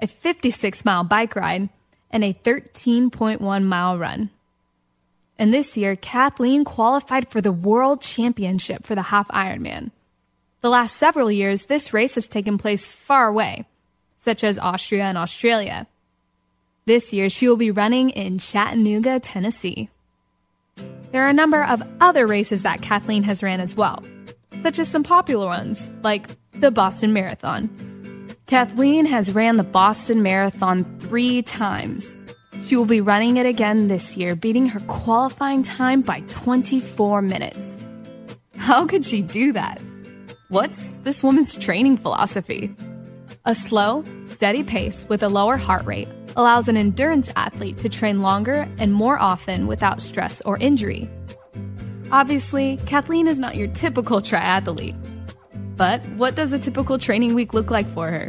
[0.00, 1.68] a 56 mile bike ride,
[2.10, 4.30] and a 13.1 mile run.
[5.38, 9.90] And this year, Kathleen qualified for the World Championship for the half Ironman.
[10.62, 13.66] The last several years, this race has taken place far away,
[14.16, 15.86] such as Austria and Australia.
[16.86, 19.90] This year, she will be running in Chattanooga, Tennessee.
[21.10, 24.02] There are a number of other races that Kathleen has ran as well,
[24.62, 27.68] such as some popular ones, like the Boston Marathon.
[28.46, 32.16] Kathleen has ran the Boston Marathon three times.
[32.66, 37.84] She will be running it again this year, beating her qualifying time by 24 minutes.
[38.56, 39.82] How could she do that?
[40.48, 42.74] What's this woman's training philosophy?
[43.44, 48.22] A slow, steady pace with a lower heart rate allows an endurance athlete to train
[48.22, 51.10] longer and more often without stress or injury.
[52.12, 54.94] Obviously, Kathleen is not your typical triathlete.
[55.76, 58.28] But what does a typical training week look like for her?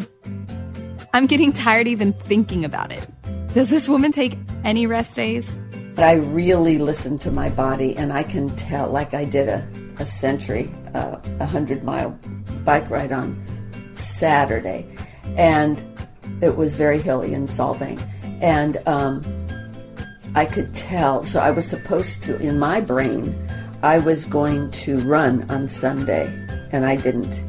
[1.13, 3.05] I'm getting tired even thinking about it.
[3.53, 5.59] Does this woman take any rest days?
[5.95, 9.67] But I really listen to my body, and I can tell, like I did a,
[9.99, 12.17] a century, uh, a hundred mile
[12.63, 13.37] bike ride on
[13.95, 14.87] Saturday,
[15.35, 15.83] and
[16.41, 18.01] it was very hilly in Solvang,
[18.41, 19.21] and um,
[20.35, 21.25] I could tell.
[21.25, 23.35] So I was supposed to, in my brain,
[23.83, 26.27] I was going to run on Sunday,
[26.71, 27.43] and I didn't.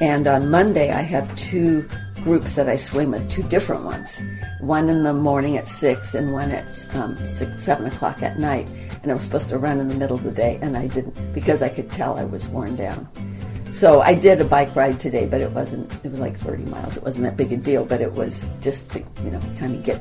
[0.00, 1.86] And on Monday, I have two
[2.24, 4.22] groups that I swim with, two different ones.
[4.60, 8.66] One in the morning at six, and one at um, six, seven o'clock at night.
[9.02, 11.34] And I was supposed to run in the middle of the day, and I didn't
[11.34, 13.06] because I could tell I was worn down.
[13.76, 16.02] So I did a bike ride today, but it wasn't.
[16.02, 16.96] It was like 30 miles.
[16.96, 19.82] It wasn't that big a deal, but it was just to you know kind of
[19.84, 20.00] get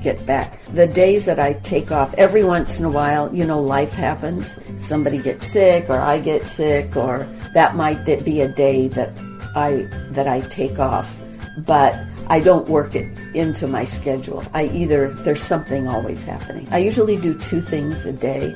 [0.00, 0.64] get back.
[0.74, 4.56] The days that I take off, every once in a while, you know, life happens.
[4.78, 9.10] Somebody gets sick, or I get sick, or that might be a day that
[9.56, 11.20] I that I take off.
[11.66, 14.44] But I don't work it into my schedule.
[14.54, 16.68] I either there's something always happening.
[16.70, 18.54] I usually do two things a day,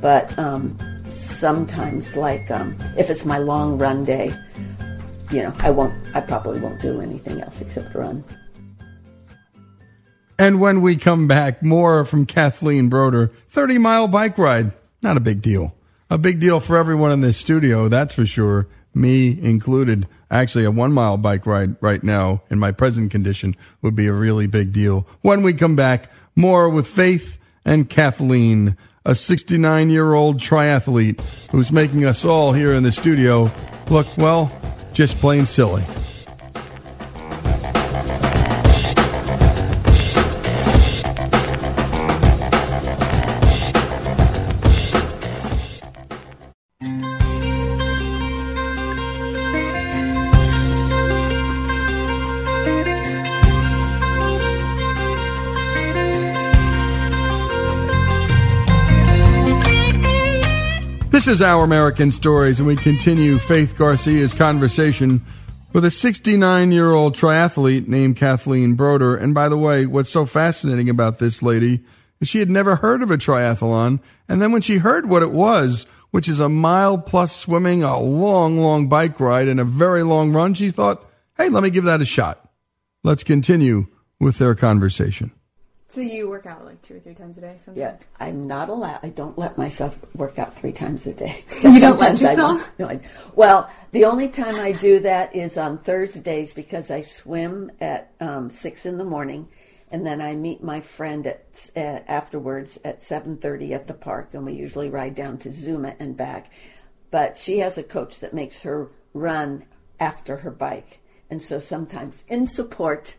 [0.00, 0.78] but um,
[1.44, 4.32] sometimes like um, if it's my long run day,
[5.30, 5.92] you know, I won't.
[6.16, 8.24] I probably won't do anything else except run.
[10.38, 13.26] And when we come back, more from Kathleen Broder.
[13.48, 14.72] 30 mile bike ride.
[15.02, 15.74] Not a big deal.
[16.08, 18.66] A big deal for everyone in this studio, that's for sure.
[18.94, 20.08] Me included.
[20.30, 24.14] Actually, a one mile bike ride right now in my present condition would be a
[24.14, 25.06] really big deal.
[25.20, 31.70] When we come back, more with Faith and Kathleen, a 69 year old triathlete who's
[31.70, 33.50] making us all here in the studio
[33.90, 34.50] look, well,
[34.92, 35.84] just plain silly.
[61.34, 65.20] Is Our American Stories, and we continue Faith Garcia's conversation
[65.72, 69.16] with a 69 year old triathlete named Kathleen Broder.
[69.16, 71.80] And by the way, what's so fascinating about this lady
[72.20, 73.98] is she had never heard of a triathlon.
[74.28, 77.98] And then when she heard what it was, which is a mile plus swimming, a
[77.98, 81.04] long, long bike ride, and a very long run, she thought,
[81.36, 82.48] hey, let me give that a shot.
[83.02, 83.88] Let's continue
[84.20, 85.32] with their conversation.
[85.94, 87.76] So you work out like two or three times a day sometimes?
[87.76, 89.00] Yeah, I'm not allowed.
[89.02, 91.44] I don't let myself work out three times a day.
[91.62, 92.58] You don't let I yourself?
[92.60, 93.00] want- no, I,
[93.34, 98.50] well, the only time I do that is on Thursdays because I swim at um,
[98.50, 99.48] six in the morning,
[99.92, 104.30] and then I meet my friend at, at afterwards at seven thirty at the park,
[104.32, 106.50] and we usually ride down to Zuma and back.
[107.12, 109.64] But she has a coach that makes her run
[110.00, 110.98] after her bike.
[111.30, 113.14] and so sometimes in support,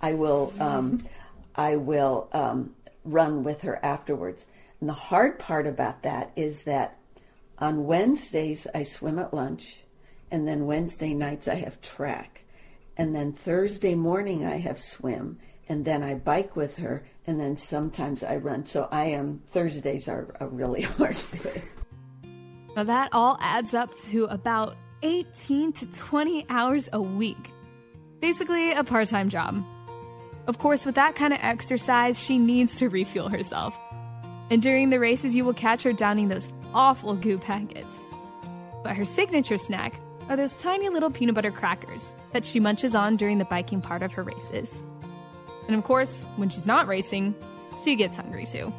[0.00, 1.04] I will um,
[1.54, 4.46] I will um, run with her afterwards.
[4.80, 6.98] And the hard part about that is that
[7.58, 9.80] on Wednesdays I swim at lunch,
[10.30, 12.44] and then Wednesday nights I have track,
[12.96, 17.56] and then Thursday morning I have swim, and then I bike with her, and then
[17.56, 18.64] sometimes I run.
[18.64, 21.62] So I am Thursdays are a really hard day.
[22.76, 27.52] Now that all adds up to about 18 to 20 hours a week.
[28.20, 29.64] Basically, a part time job.
[30.46, 33.78] Of course, with that kind of exercise, she needs to refuel herself.
[34.50, 37.94] And during the races, you will catch her downing those awful goo packets.
[38.82, 43.16] But her signature snack are those tiny little peanut butter crackers that she munches on
[43.16, 44.72] during the biking part of her races.
[45.66, 47.34] And of course, when she's not racing,
[47.84, 48.72] she gets hungry too.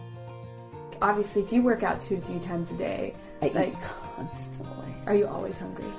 [1.02, 3.76] Obviously, if you work out two to three times a day, I eat like,
[4.16, 4.94] constantly.
[5.08, 5.92] are you always hungry?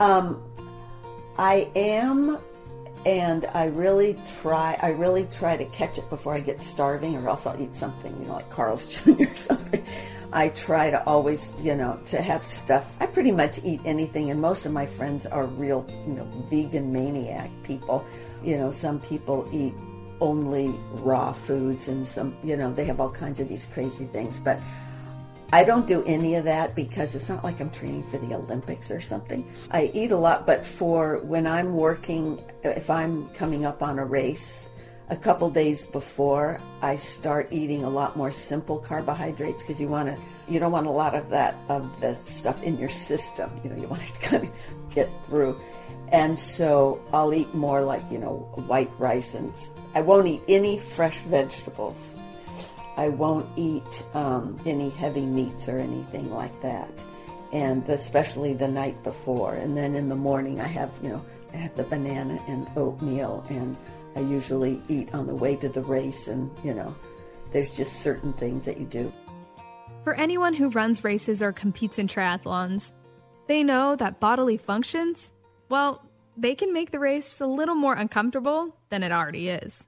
[0.00, 0.42] Um,
[1.38, 2.38] I am,
[3.06, 4.76] and I really try.
[4.82, 8.12] I really try to catch it before I get starving, or else I'll eat something,
[8.20, 9.22] you know, like Carl's Jr.
[9.22, 9.86] or something.
[10.32, 12.84] I try to always, you know, to have stuff.
[13.00, 16.92] I pretty much eat anything, and most of my friends are real, you know, vegan
[16.92, 18.04] maniac people.
[18.42, 19.72] You know, some people eat
[20.20, 24.40] only raw foods, and some, you know, they have all kinds of these crazy things,
[24.40, 24.60] but.
[25.52, 28.90] I don't do any of that because it's not like I'm training for the Olympics
[28.90, 29.48] or something.
[29.70, 34.04] I eat a lot, but for when I'm working, if I'm coming up on a
[34.04, 34.68] race,
[35.08, 40.08] a couple days before, I start eating a lot more simple carbohydrates because you want
[40.08, 43.48] to, you don't want a lot of that of the stuff in your system.
[43.62, 44.50] You know, you want to kind of
[44.90, 45.60] get through,
[46.08, 49.52] and so I'll eat more like you know white rice and
[49.94, 52.16] I won't eat any fresh vegetables.
[52.96, 56.90] I won't eat um, any heavy meats or anything like that,
[57.52, 59.54] and especially the night before.
[59.54, 63.44] And then in the morning, I have you know I have the banana and oatmeal,
[63.50, 63.76] and
[64.14, 66.28] I usually eat on the way to the race.
[66.28, 66.94] And you know,
[67.52, 69.12] there's just certain things that you do.
[70.04, 72.92] For anyone who runs races or competes in triathlons,
[73.46, 75.32] they know that bodily functions,
[75.68, 76.02] well,
[76.36, 79.85] they can make the race a little more uncomfortable than it already is.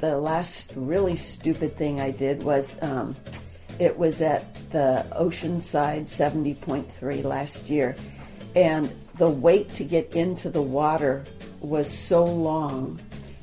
[0.00, 3.16] The last really stupid thing I did was um,
[3.78, 7.96] it was at the Oceanside 70.3 last year,
[8.54, 11.24] and the wait to get into the water
[11.60, 13.00] was so long.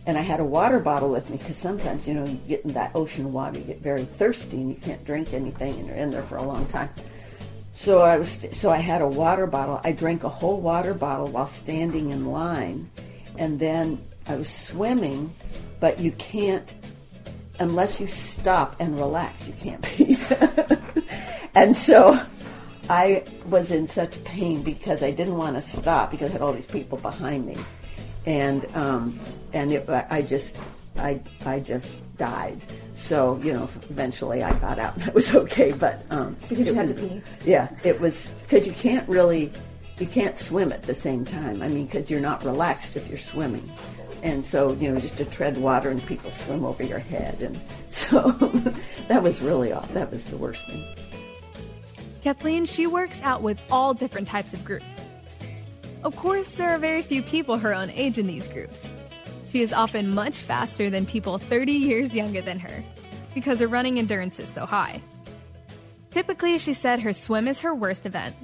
[0.08, 2.74] And I had a water bottle with me because sometimes, you know, you get in
[2.74, 6.12] that ocean water, you get very thirsty and you can't drink anything, and you're in
[6.12, 6.90] there for a long time.
[7.74, 9.82] So I was, so I had a water bottle.
[9.84, 12.90] I drank a whole water bottle while standing in line,
[13.38, 15.34] and then I was swimming,
[15.86, 16.68] but you can't
[17.60, 19.48] unless you stop and relax.
[19.48, 20.18] You can't be.
[21.56, 22.20] and so
[22.90, 26.54] I was in such pain because I didn't want to stop because I had all
[26.54, 27.56] these people behind me,
[28.26, 29.20] and um,
[29.54, 30.58] and it, I just
[30.98, 32.58] I I just died.
[32.96, 35.72] So you know, eventually I got out and it was okay.
[35.72, 37.22] But um, Because you had was- to pee.
[37.46, 39.52] Yeah, it was because you can't really
[40.00, 41.62] you can't swim at the same time.
[41.62, 43.70] I mean, because you're not relaxed if you're swimming.
[44.26, 47.44] And so, you know, just to tread water and people swim over your head.
[47.44, 47.60] And
[47.92, 48.32] so
[49.08, 49.94] that was really off.
[49.94, 50.84] That was the worst thing.
[52.24, 55.00] Kathleen, she works out with all different types of groups.
[56.04, 58.90] Of course, there are very few people her own age in these groups.
[59.52, 62.84] She is often much faster than people 30 years younger than her
[63.36, 65.02] because her running endurance is so high.
[66.10, 68.36] Typically, she said her swim is her worst event.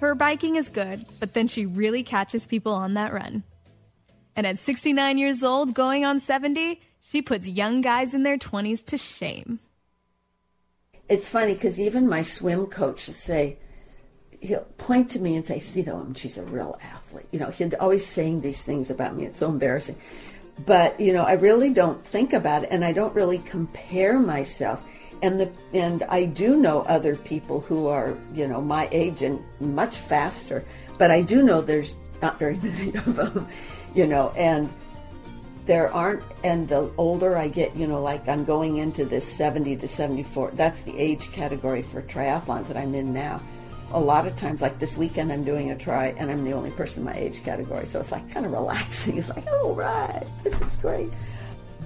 [0.00, 3.42] Her biking is good, but then she really catches people on that run.
[4.36, 8.84] And at 69 years old, going on 70, she puts young guys in their 20s
[8.86, 9.60] to shame.
[11.08, 13.56] It's funny because even my swim coach will say,
[14.40, 17.26] he'll point to me and say, see, though, um, she's a real athlete.
[17.32, 19.24] You know, he's always saying these things about me.
[19.24, 19.96] It's so embarrassing.
[20.66, 24.86] But, you know, I really don't think about it and I don't really compare myself.
[25.22, 29.42] And the and I do know other people who are, you know, my age and
[29.60, 30.62] much faster.
[30.98, 33.48] But I do know there's not very many of them,
[33.96, 34.72] you know, and
[35.66, 39.76] there aren't and the older i get you know like i'm going into this 70
[39.76, 43.40] to 74 that's the age category for triathlons that i'm in now.
[43.92, 46.70] A lot of times like this weekend i'm doing a try and i'm the only
[46.70, 49.18] person in my age category so it's like kind of relaxing.
[49.18, 51.10] It's like oh right this is great.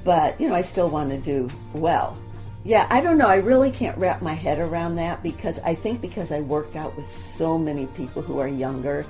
[0.04, 2.18] But you know i still want to do well.
[2.64, 6.02] Yeah i don't know i really can't wrap my head around that because i think
[6.02, 9.06] because i work out with so many people who are younger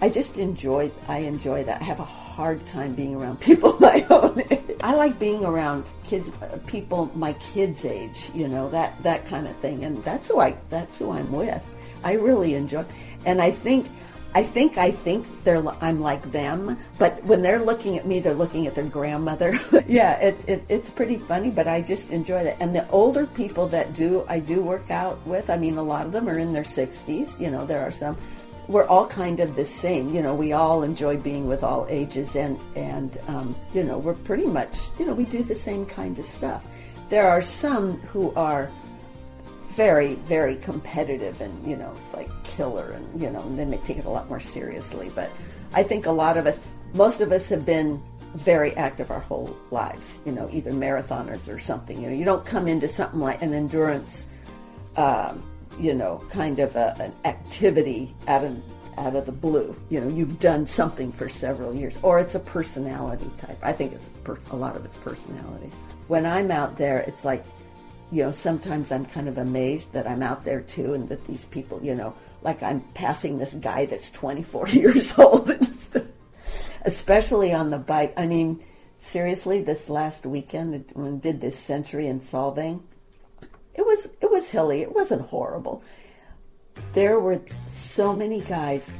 [0.00, 1.82] i just enjoy i enjoy that.
[1.82, 4.60] I have a hard time being around people my own age.
[4.82, 9.46] I like being around kids, uh, people my kids' age, you know that that kind
[9.46, 11.62] of thing, and that's who I that's who I'm with.
[12.02, 12.84] I really enjoy,
[13.24, 13.86] and I think
[14.34, 18.34] I think I think they're I'm like them, but when they're looking at me, they're
[18.34, 19.56] looking at their grandmother.
[19.86, 22.56] yeah, it, it, it's pretty funny, but I just enjoy that.
[22.60, 26.04] And the older people that do I do work out with, I mean, a lot
[26.04, 27.40] of them are in their 60s.
[27.40, 28.16] You know, there are some.
[28.68, 30.14] We're all kind of the same.
[30.14, 34.14] You know, we all enjoy being with all ages, and and um, you know, we're
[34.14, 36.64] pretty much you know we do the same kind of stuff.
[37.10, 38.70] There are some who are
[39.74, 43.98] very, very competitive and, you know, it's like killer and, you know, and they take
[43.98, 45.10] it a lot more seriously.
[45.14, 45.30] But
[45.72, 46.60] I think a lot of us,
[46.94, 48.00] most of us have been
[48.34, 52.00] very active our whole lives, you know, either marathoners or something.
[52.00, 54.26] You know, you don't come into something like an endurance,
[54.96, 55.42] um,
[55.78, 58.62] you know, kind of a, an activity out of
[58.96, 59.74] out of the blue.
[59.90, 63.58] You know, you've done something for several years, or it's a personality type.
[63.62, 65.70] I think it's per, a lot of it's personality.
[66.08, 67.44] When I'm out there, it's like
[68.14, 71.46] you know, sometimes I'm kind of amazed that I'm out there too and that these
[71.46, 75.50] people, you know, like I'm passing this guy that's 24 years old,
[76.82, 78.14] especially on the bike.
[78.16, 78.62] I mean,
[78.98, 82.82] seriously, this last weekend when did this century in Solvang,
[83.74, 84.06] it was
[84.44, 84.82] was hilly.
[84.82, 85.82] It wasn't horrible.
[86.92, 88.92] There were so many guys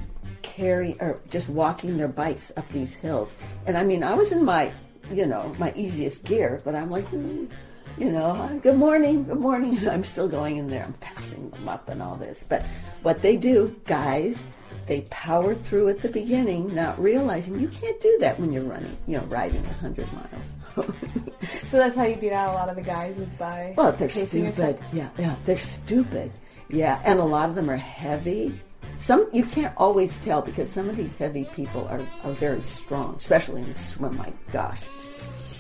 [0.43, 3.37] carrying or just walking their bikes up these hills,
[3.67, 4.73] and I mean, I was in my
[5.13, 7.09] you know my easiest gear, but I'm like.
[7.11, 7.49] Mm,
[7.97, 9.79] you know, good morning, good morning.
[9.79, 10.83] And I'm still going in there.
[10.83, 12.43] I'm passing them up and all this.
[12.43, 12.67] But
[13.03, 14.43] what they do, guys,
[14.87, 18.97] they power through at the beginning, not realizing you can't do that when you're running,
[19.07, 20.54] you know, riding 100 miles.
[21.69, 23.75] so that's how you beat out a lot of the guys is by.
[23.77, 24.35] Well, they're stupid.
[24.35, 24.81] yourself?
[24.93, 26.33] Yeah, yeah, they're stupid.
[26.69, 28.59] Yeah, and a lot of them are heavy.
[28.97, 33.17] Some you can't always tell because some of these heavy people are, are very strong,
[33.17, 34.13] especially in the swim.
[34.15, 34.83] Oh my gosh,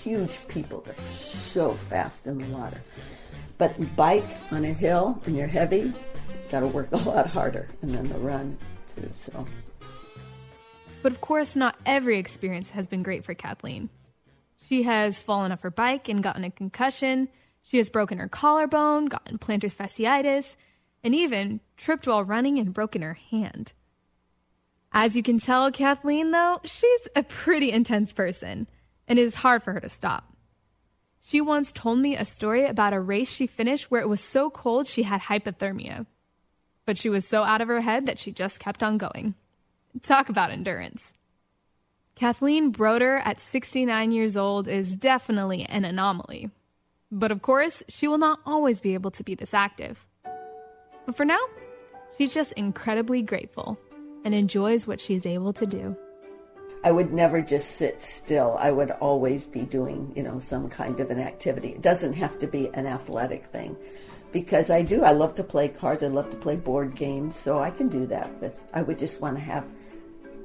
[0.03, 2.81] huge people that are so fast in the water.
[3.59, 5.95] But bike on a hill and you're heavy, you
[6.51, 8.59] got to work a lot harder, and then the run
[8.95, 9.09] too.
[9.13, 9.45] So
[11.03, 13.91] But of course, not every experience has been great for Kathleen.
[14.69, 17.29] She has fallen off her bike and gotten a concussion.
[17.63, 20.57] She has broken her collarbone, gotten plantar fasciitis,
[21.03, 23.73] and even tripped while running and broken her hand.
[24.93, 28.69] As you can tell, Kathleen, though, she's a pretty intense person,
[29.09, 30.35] and it is hard for her to stop.
[31.27, 34.51] She once told me a story about a race she finished where it was so
[34.51, 36.07] cold she had hypothermia.
[36.85, 39.35] But she was so out of her head that she just kept on going.
[40.03, 41.14] Talk about endurance.
[42.17, 46.49] Kathleen Broder at 69 years old is definitely an anomaly.
[47.11, 50.07] But of course, she will not always be able to be this active.
[51.07, 51.41] But for now,
[52.17, 53.79] she's just incredibly grateful
[54.25, 55.97] and enjoys what she's able to do.
[56.85, 58.57] I would never just sit still.
[58.61, 61.71] I would always be doing, you know, some kind of an activity.
[61.71, 63.77] It doesn't have to be an athletic thing.
[64.33, 67.59] Because I do, I love to play cards, I love to play board games, so
[67.59, 68.41] I can do that.
[68.41, 69.65] But I would just want to have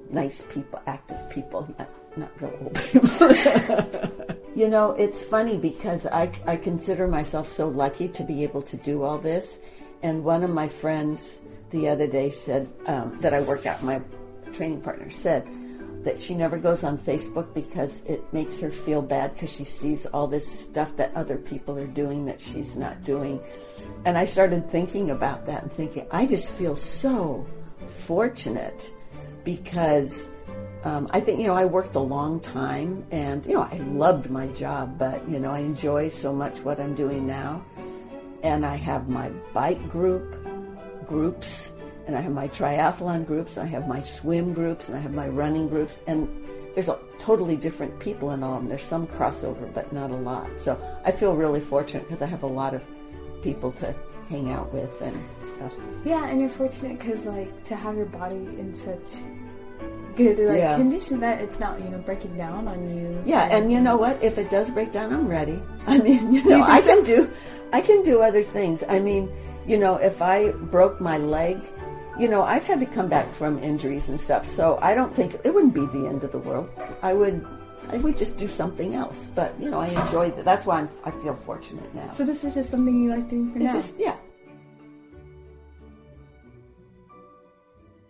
[0.09, 4.35] nice people, active people, not, not real old people.
[4.55, 8.77] you know, it's funny because I, I consider myself so lucky to be able to
[8.77, 9.59] do all this.
[10.01, 11.39] And one of my friends
[11.71, 14.01] the other day said um, that I work out, my
[14.53, 15.47] training partner said
[16.03, 20.05] that she never goes on Facebook because it makes her feel bad because she sees
[20.07, 23.39] all this stuff that other people are doing that she's not doing.
[24.05, 27.45] And I started thinking about that and thinking, I just feel so
[28.05, 28.93] fortunate
[29.49, 30.29] because
[30.83, 34.29] um, I think, you know, I worked a long time and, you know, I loved
[34.29, 37.65] my job, but, you know, I enjoy so much what I'm doing now.
[38.43, 40.37] And I have my bike group,
[41.05, 41.73] groups,
[42.05, 45.13] and I have my triathlon groups, and I have my swim groups, and I have
[45.13, 46.29] my running groups, and
[46.73, 48.69] there's a totally different people in all of them.
[48.69, 50.47] There's some crossover, but not a lot.
[50.57, 52.81] So I feel really fortunate because I have a lot of
[53.41, 53.93] people to
[54.29, 55.73] hang out with and stuff.
[56.05, 59.19] Yeah, and you're fortunate because like to have your body in such
[60.15, 60.75] good like Yeah.
[60.77, 63.21] condition that it's not you know breaking down on you.
[63.25, 64.21] Yeah, and you know what?
[64.21, 65.61] If it does break down, I'm ready.
[65.87, 67.29] I mean, you know, I can do,
[67.73, 68.83] I can do other things.
[68.87, 69.29] I mean,
[69.65, 71.57] you know, if I broke my leg,
[72.19, 75.35] you know, I've had to come back from injuries and stuff, so I don't think
[75.43, 76.67] it wouldn't be the end of the world.
[77.01, 77.45] I would,
[77.89, 79.29] I would just do something else.
[79.35, 80.43] But you know, I enjoy that.
[80.43, 82.11] That's why I'm, I feel fortunate now.
[82.11, 83.73] So this is just something you like doing for It's now.
[83.73, 84.15] just yeah.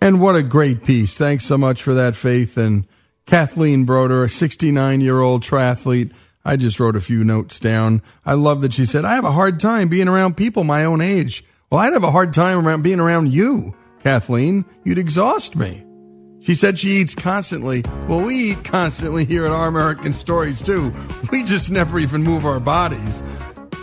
[0.02, 1.18] And what a great piece.
[1.18, 2.58] Thanks so much for that, Faith.
[2.58, 2.88] And
[3.26, 6.12] Kathleen Broder, a 69 year old triathlete.
[6.46, 8.02] I just wrote a few notes down.
[8.26, 11.02] I love that she said, I have a hard time being around people my own
[11.02, 11.44] age.
[11.70, 14.66] Well, I'd have a hard time around being around you, Kathleen.
[14.84, 15.86] You'd exhaust me.
[16.42, 17.84] She said she eats constantly.
[18.08, 20.92] Well, we eat constantly here at Our American Stories, too.
[21.32, 23.22] We just never even move our bodies.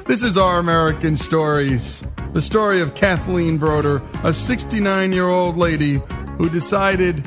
[0.06, 6.00] This is Our American Stories, the story of Kathleen Broder, a 69 year old lady
[6.38, 7.26] who decided,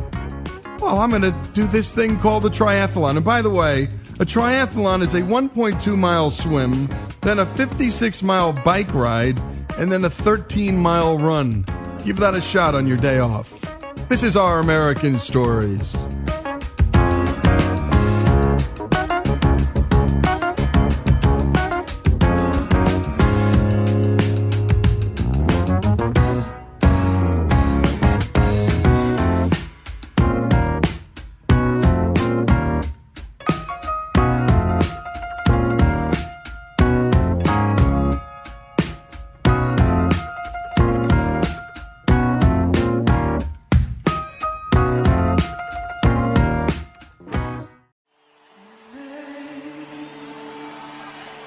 [0.79, 3.17] well, I'm going to do this thing called the triathlon.
[3.17, 3.89] And by the way,
[4.21, 6.87] a triathlon is a 1.2 mile swim,
[7.19, 9.37] then a 56 mile bike ride,
[9.77, 11.65] and then a 13 mile run.
[12.05, 13.59] Give that a shot on your day off.
[14.07, 15.97] This is Our American Stories.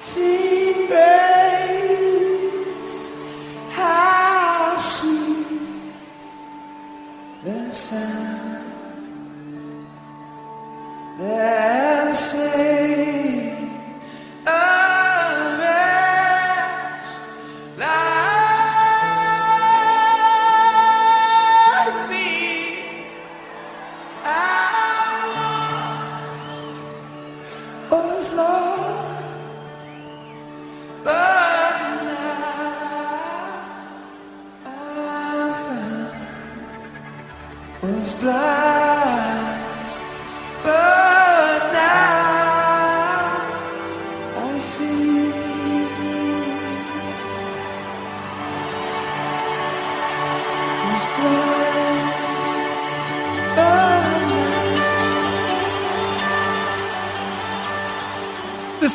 [0.03, 0.62] Sing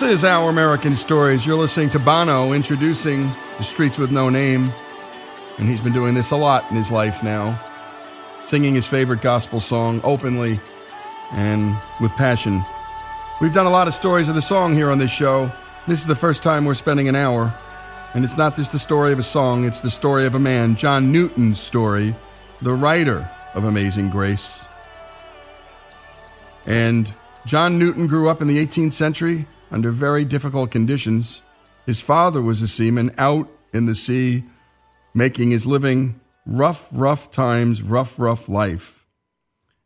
[0.08, 1.44] is Our American Stories.
[1.44, 4.72] You're listening to Bono introducing The Streets with No Name.
[5.58, 7.62] And he's been doing this a lot in his life now,
[8.46, 10.60] singing his favorite gospel song openly
[11.32, 12.64] and with passion.
[13.42, 15.52] We've done a lot of stories of the song here on this show.
[15.86, 17.52] This is the first time we're spending an hour.
[18.14, 20.74] And it's not just the story of a song, it's the story of a man,
[20.74, 22.16] John Newton's story,
[22.62, 24.64] the writer of Amazing Grace.
[26.64, 27.12] And
[27.44, 31.42] John Newton grew up in the 18th century under very difficult conditions.
[31.86, 34.44] His father was a seaman out in the sea,
[35.14, 36.20] making his living.
[36.46, 39.06] Rough, rough times, rough, rough life.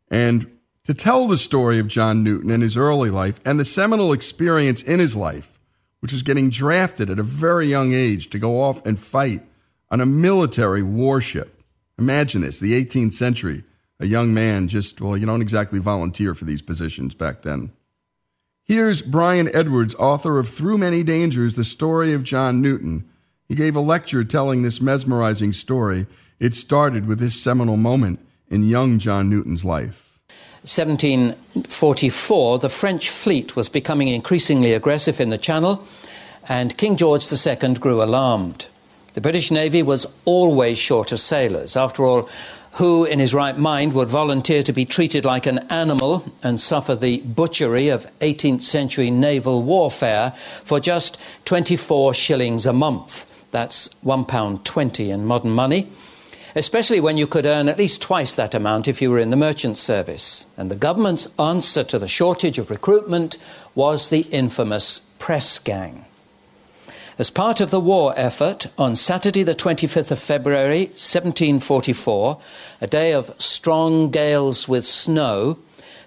[0.09, 0.49] And
[0.85, 4.81] to tell the story of John Newton and his early life and the seminal experience
[4.81, 5.59] in his life,
[5.99, 9.41] which was getting drafted at a very young age to go off and fight
[9.89, 11.63] on a military warship.
[11.97, 13.63] Imagine this, the 18th century,
[13.99, 17.71] a young man just, well, you don't exactly volunteer for these positions back then.
[18.65, 23.03] Here's Brian Edwards, author of Through Many Dangers The Story of John Newton.
[23.49, 26.07] He gave a lecture telling this mesmerizing story.
[26.39, 30.17] It started with this seminal moment in young John Newton's life.
[30.61, 35.85] 1744, the French fleet was becoming increasingly aggressive in the Channel,
[36.47, 38.67] and King George II grew alarmed.
[39.13, 41.75] The British Navy was always short of sailors.
[41.75, 42.29] After all,
[42.73, 46.95] who in his right mind would volunteer to be treated like an animal and suffer
[46.95, 50.31] the butchery of 18th century naval warfare
[50.63, 53.29] for just 24 shillings a month?
[53.51, 55.89] That's £1.20 in modern money
[56.55, 59.35] especially when you could earn at least twice that amount if you were in the
[59.35, 60.45] merchant service.
[60.57, 63.37] And the government's answer to the shortage of recruitment
[63.75, 66.05] was the infamous press gang.
[67.17, 72.39] As part of the war effort, on Saturday, the 25th of February, 1744,
[72.81, 75.57] a day of strong gales with snow,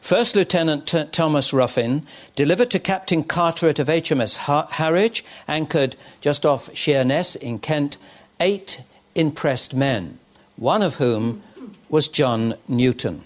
[0.01, 6.47] First Lieutenant T- Thomas Ruffin delivered to Captain Carteret of HMS Har- Harwich, anchored just
[6.47, 7.99] off Sheerness in Kent,
[8.39, 8.83] eight
[9.15, 10.19] impressed men
[10.57, 11.43] one of whom
[11.89, 13.25] was John Newton.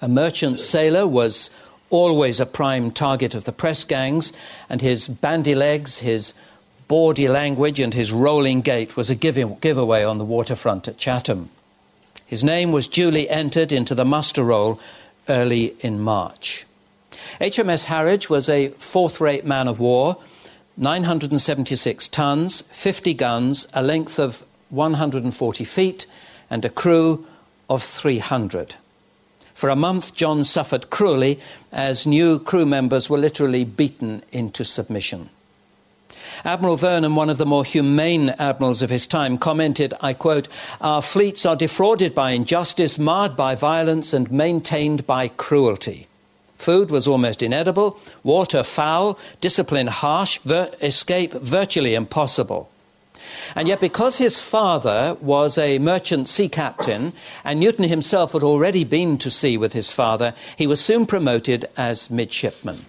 [0.00, 1.50] A merchant sailor was
[1.88, 4.32] always a prime target of the press gangs,
[4.68, 6.34] and his bandy legs, his
[6.88, 11.50] bawdy language, and his rolling gait was a give- giveaway on the waterfront at Chatham.
[12.26, 14.80] His name was duly entered into the muster roll
[15.28, 16.66] early in March.
[17.40, 20.16] HMS Harwich was a fourth rate man of war,
[20.76, 26.06] 976 tons, 50 guns, a length of 140 feet,
[26.50, 27.24] and a crew
[27.68, 28.74] of 300.
[29.54, 31.40] For a month, John suffered cruelly
[31.72, 35.30] as new crew members were literally beaten into submission.
[36.44, 40.48] Admiral Vernon, one of the more humane admirals of his time, commented, I quote,
[40.80, 46.06] Our fleets are defrauded by injustice, marred by violence, and maintained by cruelty.
[46.56, 52.70] Food was almost inedible, water foul, discipline harsh, ver- escape virtually impossible.
[53.54, 57.12] And yet, because his father was a merchant sea captain,
[57.44, 61.68] and Newton himself had already been to sea with his father, he was soon promoted
[61.76, 62.86] as midshipman.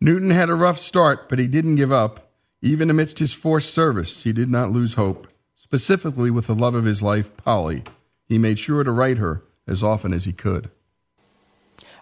[0.00, 2.27] Newton had a rough start, but he didn't give up.
[2.60, 5.28] Even amidst his forced service, he did not lose hope.
[5.54, 7.84] Specifically, with the love of his life, Polly,
[8.26, 10.70] he made sure to write her as often as he could.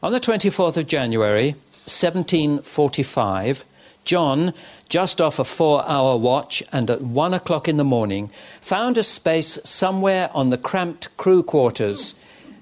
[0.03, 1.53] On the 24th of January,
[1.85, 3.65] 1745,
[4.05, 4.55] John,
[4.89, 8.31] just off a four hour watch and at one o'clock in the morning,
[8.61, 12.15] found a space somewhere on the cramped crew quarters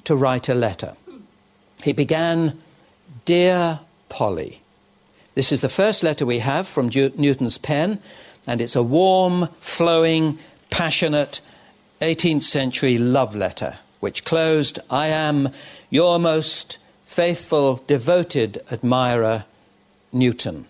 [0.04, 0.94] to write a letter.
[1.82, 2.58] He began,
[3.24, 4.63] Dear Polly.
[5.34, 8.00] This is the first letter we have from Newton's pen,
[8.46, 10.38] and it's a warm, flowing,
[10.70, 11.40] passionate
[12.00, 15.48] 18th century love letter, which closed, I am
[15.90, 19.44] your most faithful, devoted admirer,
[20.12, 20.66] Newton.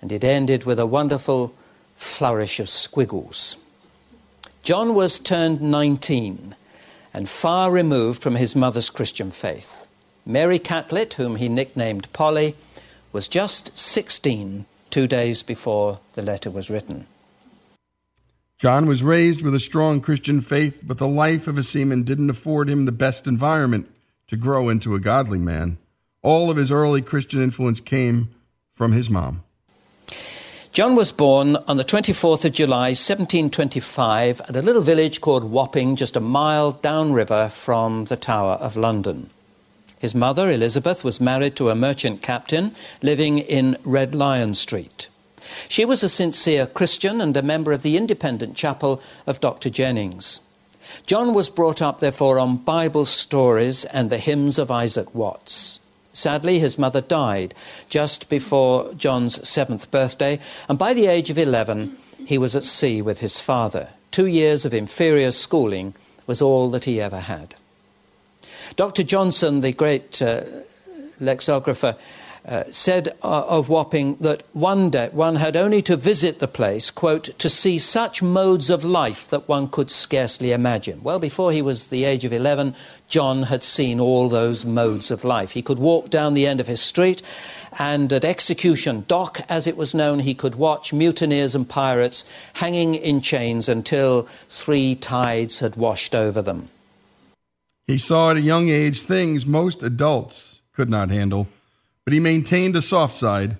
[0.00, 1.52] And it ended with a wonderful
[1.96, 3.56] flourish of squiggles.
[4.62, 6.54] John was turned 19
[7.12, 9.86] and far removed from his mother's Christian faith.
[10.24, 12.54] Mary Catlett, whom he nicknamed Polly,
[13.12, 17.06] was just 16 two days before the letter was written.
[18.58, 22.30] John was raised with a strong Christian faith, but the life of a seaman didn't
[22.30, 23.88] afford him the best environment
[24.28, 25.78] to grow into a godly man.
[26.22, 28.34] All of his early Christian influence came
[28.74, 29.44] from his mom.
[30.72, 35.96] John was born on the 24th of July, 1725, at a little village called Wapping,
[35.96, 39.30] just a mile downriver from the Tower of London.
[39.98, 45.08] His mother, Elizabeth, was married to a merchant captain living in Red Lion Street.
[45.68, 49.70] She was a sincere Christian and a member of the independent chapel of Dr.
[49.70, 50.40] Jennings.
[51.06, 55.80] John was brought up, therefore, on Bible stories and the hymns of Isaac Watts.
[56.12, 57.54] Sadly, his mother died
[57.88, 63.02] just before John's seventh birthday, and by the age of 11, he was at sea
[63.02, 63.90] with his father.
[64.10, 65.94] Two years of inferior schooling
[66.26, 67.54] was all that he ever had.
[68.76, 69.02] Dr.
[69.02, 70.42] Johnson, the great uh,
[71.20, 71.96] lexicographer,
[72.48, 76.90] uh, said uh, of Wapping that one day one had only to visit the place,
[76.90, 81.02] quote, to see such modes of life that one could scarcely imagine.
[81.02, 82.74] Well, before he was the age of 11,
[83.06, 85.50] John had seen all those modes of life.
[85.50, 87.22] He could walk down the end of his street,
[87.78, 92.94] and at Execution Dock, as it was known, he could watch mutineers and pirates hanging
[92.94, 96.70] in chains until three tides had washed over them.
[97.88, 101.48] He saw at a young age things most adults could not handle
[102.08, 103.58] but he maintained a soft side,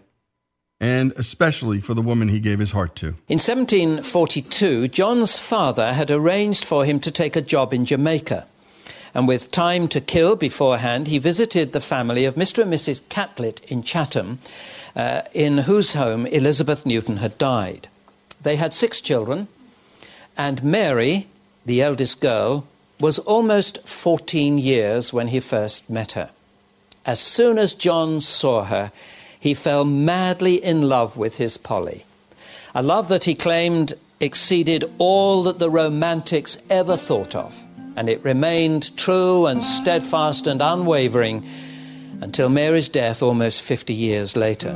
[0.81, 3.09] and especially for the woman he gave his heart to.
[3.29, 8.47] In 1742, John's father had arranged for him to take a job in Jamaica.
[9.13, 12.63] And with time to kill beforehand, he visited the family of Mr.
[12.63, 13.03] and Mrs.
[13.11, 14.39] Catlett in Chatham,
[14.97, 17.87] uh, in whose home Elizabeth Newton had died.
[18.41, 19.49] They had six children,
[20.39, 21.27] and Mary,
[21.67, 22.67] the eldest girl,
[23.01, 26.31] was almost 14 years when he first met her.
[27.07, 28.93] As soon as John saw her,
[29.41, 32.05] he fell madly in love with his Polly.
[32.75, 37.57] A love that he claimed exceeded all that the Romantics ever thought of,
[37.97, 41.47] and it remained true and steadfast and unwavering
[42.21, 44.71] until Mary's death almost 50 years later.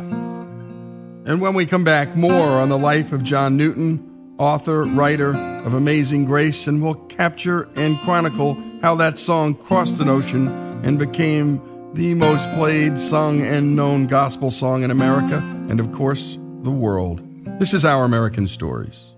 [1.25, 4.12] And when we come back, more on the life of John Newton,
[4.43, 10.09] author, writer of Amazing Grace, and we'll capture and chronicle how that song crossed an
[10.09, 10.49] ocean
[10.85, 11.61] and became
[11.95, 15.39] the most played, sung, and known gospel song in America,
[15.69, 17.23] and of course, the world.
[17.61, 19.13] This is Our American Stories.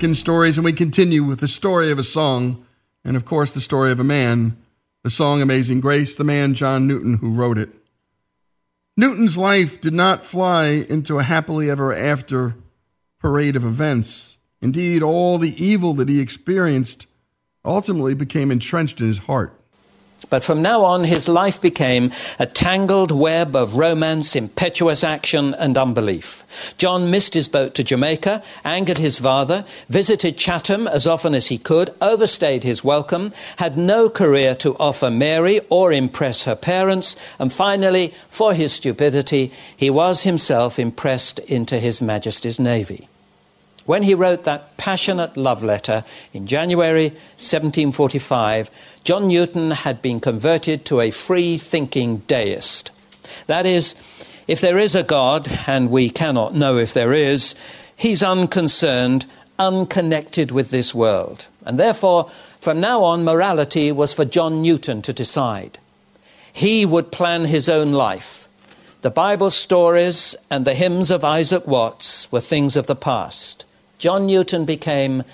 [0.00, 2.64] Our American Stories, and we continue with the story of a song,
[3.04, 4.56] and of course, the story of a man,
[5.04, 7.68] the song Amazing Grace, the man John Newton who wrote it.
[8.96, 12.54] Newton's life did not fly into a happily ever after
[13.18, 14.38] parade of events.
[14.62, 17.06] Indeed, all the evil that he experienced
[17.62, 19.59] ultimately became entrenched in his heart.
[20.28, 25.78] But from now on, his life became a tangled web of romance, impetuous action, and
[25.78, 26.44] unbelief.
[26.78, 31.58] John missed his boat to Jamaica, angered his father, visited Chatham as often as he
[31.58, 37.52] could, overstayed his welcome, had no career to offer Mary or impress her parents, and
[37.52, 43.09] finally, for his stupidity, he was himself impressed into His Majesty's Navy.
[43.86, 48.70] When he wrote that passionate love letter in January 1745,
[49.04, 52.90] John Newton had been converted to a free thinking deist.
[53.46, 53.94] That is,
[54.46, 57.54] if there is a God, and we cannot know if there is,
[57.96, 59.26] he's unconcerned,
[59.58, 61.46] unconnected with this world.
[61.64, 65.78] And therefore, from now on, morality was for John Newton to decide.
[66.52, 68.48] He would plan his own life.
[69.02, 73.64] The Bible stories and the hymns of Isaac Watts were things of the past.
[74.00, 75.24] John Newton became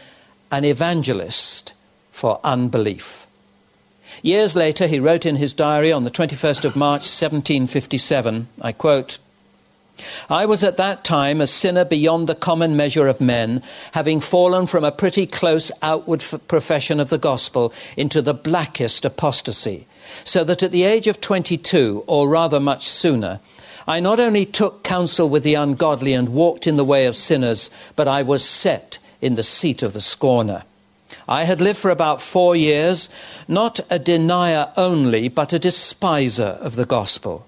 [0.50, 1.72] an evangelist
[2.10, 3.28] for unbelief.
[4.22, 9.18] Years later, he wrote in his diary on the 21st of March 1757, I quote,
[10.28, 13.62] I was at that time a sinner beyond the common measure of men,
[13.92, 19.86] having fallen from a pretty close outward profession of the gospel into the blackest apostasy,
[20.24, 23.40] so that at the age of 22, or rather much sooner,
[23.86, 27.70] I not only took counsel with the ungodly and walked in the way of sinners,
[27.94, 30.64] but I was set in the seat of the scorner.
[31.28, 33.10] I had lived for about four years,
[33.48, 37.46] not a denier only, but a despiser of the gospel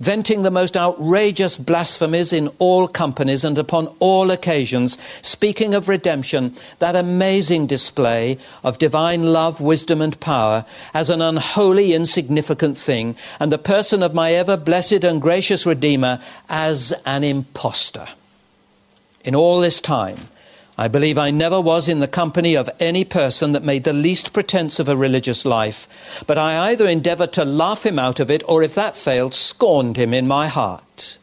[0.00, 6.54] venting the most outrageous blasphemies in all companies and upon all occasions, speaking of redemption,
[6.78, 13.52] that amazing display of divine love, wisdom, and power, as an unholy, insignificant thing, and
[13.52, 18.08] the person of my ever blessed and gracious Redeemer as an impostor.
[19.22, 20.16] In all this time,
[20.80, 24.32] I believe I never was in the company of any person that made the least
[24.32, 28.42] pretense of a religious life, but I either endeavored to laugh him out of it,
[28.48, 31.18] or if that failed, scorned him in my heart.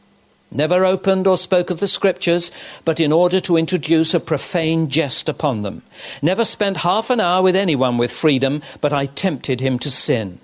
[0.52, 2.52] Never opened or spoke of the scriptures,
[2.86, 5.82] but in order to introduce a profane jest upon them.
[6.22, 10.40] Never spent half an hour with anyone with freedom, but I tempted him to sin.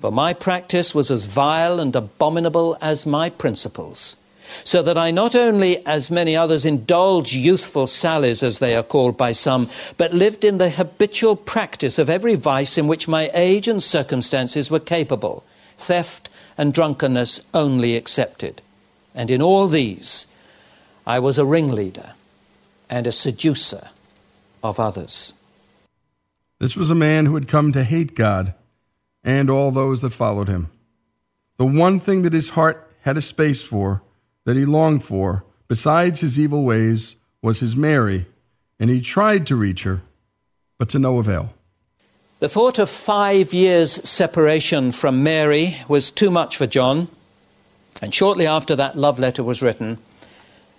[0.00, 4.16] For my practice was as vile and abominable as my principles
[4.64, 9.16] so that I not only, as many others, indulged youthful sallies, as they are called
[9.16, 13.68] by some, but lived in the habitual practice of every vice in which my age
[13.68, 15.44] and circumstances were capable,
[15.78, 16.28] theft
[16.58, 18.62] and drunkenness only excepted.
[19.14, 20.26] And in all these,
[21.06, 22.14] I was a ringleader
[22.90, 23.90] and a seducer
[24.62, 25.34] of others.
[26.58, 28.54] This was a man who had come to hate God
[29.22, 30.70] and all those that followed him.
[31.58, 34.02] The one thing that his heart had a space for
[34.46, 38.26] that he longed for, besides his evil ways, was his Mary,
[38.80, 40.00] and he tried to reach her,
[40.78, 41.52] but to no avail.
[42.38, 47.08] The thought of five years' separation from Mary was too much for John,
[48.00, 49.98] and shortly after that love letter was written,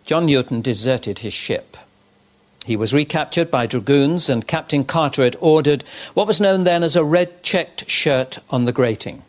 [0.06, 1.76] John Newton deserted his ship.
[2.64, 7.04] He was recaptured by dragoons, and Captain Carteret ordered what was known then as a
[7.04, 9.24] red checked shirt on the grating.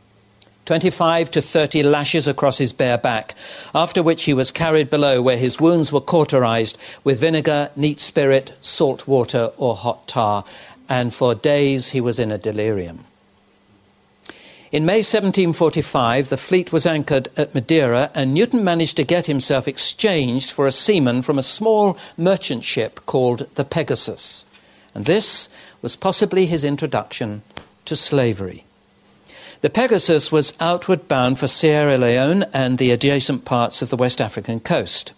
[0.68, 3.34] 25 to 30 lashes across his bare back,
[3.74, 8.52] after which he was carried below where his wounds were cauterized with vinegar, neat spirit,
[8.60, 10.44] salt water, or hot tar,
[10.86, 13.06] and for days he was in a delirium.
[14.70, 19.66] In May 1745, the fleet was anchored at Madeira, and Newton managed to get himself
[19.66, 24.44] exchanged for a seaman from a small merchant ship called the Pegasus.
[24.94, 25.48] And this
[25.80, 27.40] was possibly his introduction
[27.86, 28.64] to slavery.
[29.60, 34.20] The Pegasus was outward bound for Sierra Leone and the adjacent parts of the West
[34.20, 35.12] African coast.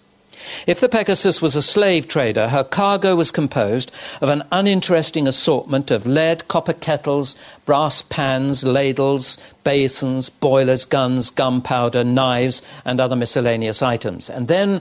[0.66, 5.90] If the Pegasus was a slave trader, her cargo was composed of an uninteresting assortment
[5.90, 7.36] of lead, copper kettles,
[7.66, 14.30] brass pans, ladles, basins, boilers, guns, gunpowder, knives, and other miscellaneous items.
[14.30, 14.80] And then,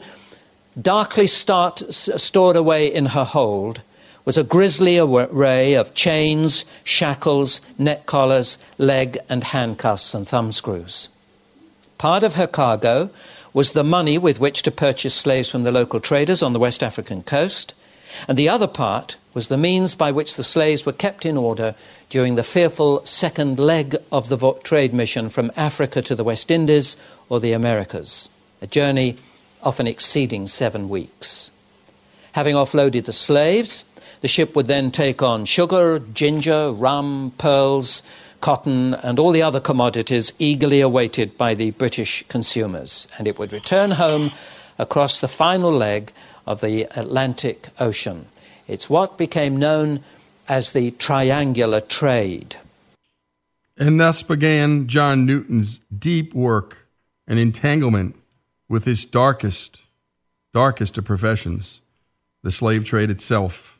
[0.81, 3.81] darkly start, stored away in her hold,
[4.29, 11.09] was a grisly array of chains, shackles, neck collars, leg and handcuffs, and thumbscrews.
[11.97, 13.09] Part of her cargo
[13.53, 16.83] was the money with which to purchase slaves from the local traders on the West
[16.83, 17.73] African coast,
[18.27, 21.73] and the other part was the means by which the slaves were kept in order
[22.11, 26.97] during the fearful second leg of the trade mission from Africa to the West Indies
[27.29, 28.29] or the Americas,
[28.61, 29.17] a journey
[29.63, 31.51] often exceeding seven weeks.
[32.33, 33.85] Having offloaded the slaves,
[34.21, 38.03] the ship would then take on sugar, ginger, rum, pearls,
[38.41, 43.53] cotton, and all the other commodities eagerly awaited by the British consumers, and it would
[43.53, 44.31] return home
[44.77, 46.11] across the final leg
[46.45, 48.27] of the Atlantic Ocean.
[48.67, 50.03] It's what became known
[50.47, 52.55] as the triangular trade.
[53.77, 56.87] And thus began John Newton's deep work
[57.27, 58.15] and entanglement
[58.67, 59.81] with his darkest,
[60.53, 61.81] darkest of professions,
[62.43, 63.78] the slave trade itself.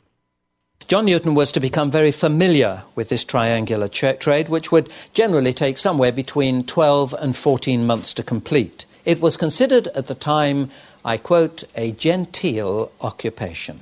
[0.90, 5.52] John Newton was to become very familiar with this triangular tra- trade, which would generally
[5.52, 8.86] take somewhere between 12 and 14 months to complete.
[9.04, 10.68] It was considered at the time,
[11.04, 13.78] I quote, a genteel occupation.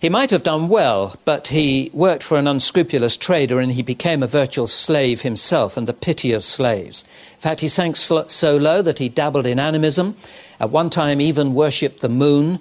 [0.00, 4.24] He might have done well, but he worked for an unscrupulous trader and he became
[4.24, 7.04] a virtual slave himself and the pity of slaves.
[7.34, 10.16] In fact, he sank so low that he dabbled in animism,
[10.58, 12.58] at one time even worshipped the moon,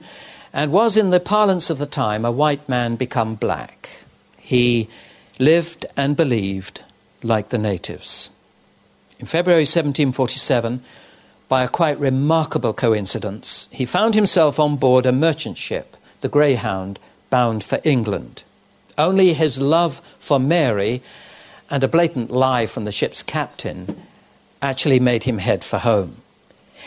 [0.53, 3.89] and was, in the parlance of the time, a white man become black.
[4.37, 4.89] He
[5.39, 6.83] lived and believed
[7.23, 8.29] like the natives.
[9.19, 10.81] In February 1747,
[11.49, 16.99] by a quite remarkable coincidence, he found himself on board a merchant ship, the Greyhound,
[17.29, 18.43] bound for England.
[18.97, 21.01] Only his love for Mary
[21.69, 24.01] and a blatant lie from the ship's captain
[24.61, 26.17] actually made him head for home.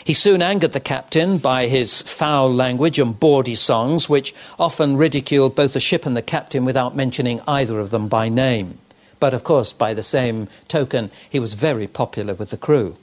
[0.03, 5.55] He soon angered the captain by his foul language and bawdy songs, which often ridiculed
[5.55, 8.79] both the ship and the captain without mentioning either of them by name.
[9.19, 12.97] But of course, by the same token, he was very popular with the crew.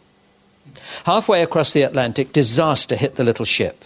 [1.04, 3.84] Halfway across the Atlantic, disaster hit the little ship.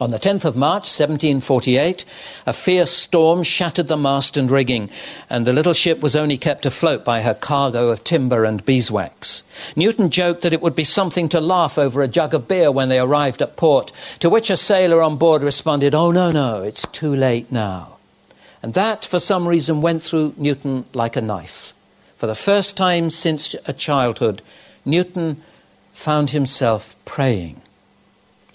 [0.00, 2.04] On the 10th of March, 1748,
[2.46, 4.90] a fierce storm shattered the mast and rigging,
[5.30, 9.44] and the little ship was only kept afloat by her cargo of timber and beeswax.
[9.76, 12.88] Newton joked that it would be something to laugh over a jug of beer when
[12.88, 16.88] they arrived at port, to which a sailor on board responded, Oh, no, no, it's
[16.88, 17.98] too late now.
[18.64, 21.72] And that, for some reason, went through Newton like a knife.
[22.16, 24.42] For the first time since a childhood,
[24.84, 25.40] Newton
[25.92, 27.62] found himself praying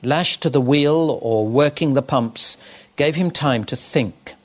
[0.03, 2.57] lashed to the wheel or working the pumps,
[2.95, 4.35] gave him time to think.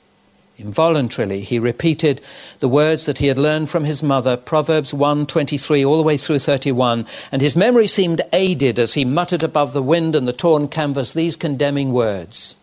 [0.57, 2.21] Involuntarily, he repeated
[2.61, 6.39] the words that he had learned from his mother, Proverbs 1:23 all the way through
[6.39, 10.69] 31, and his memory seemed aided as he muttered above the wind and the torn
[10.69, 12.55] canvas these condemning words: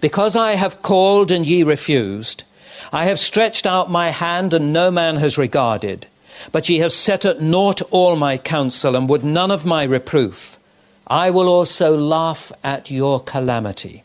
[0.00, 2.44] "Because I have called and ye refused,
[2.92, 6.06] I have stretched out my hand and no man has regarded,
[6.52, 10.51] but ye have set at naught all my counsel and would none of my reproof."
[11.12, 14.02] I will also laugh at your calamity.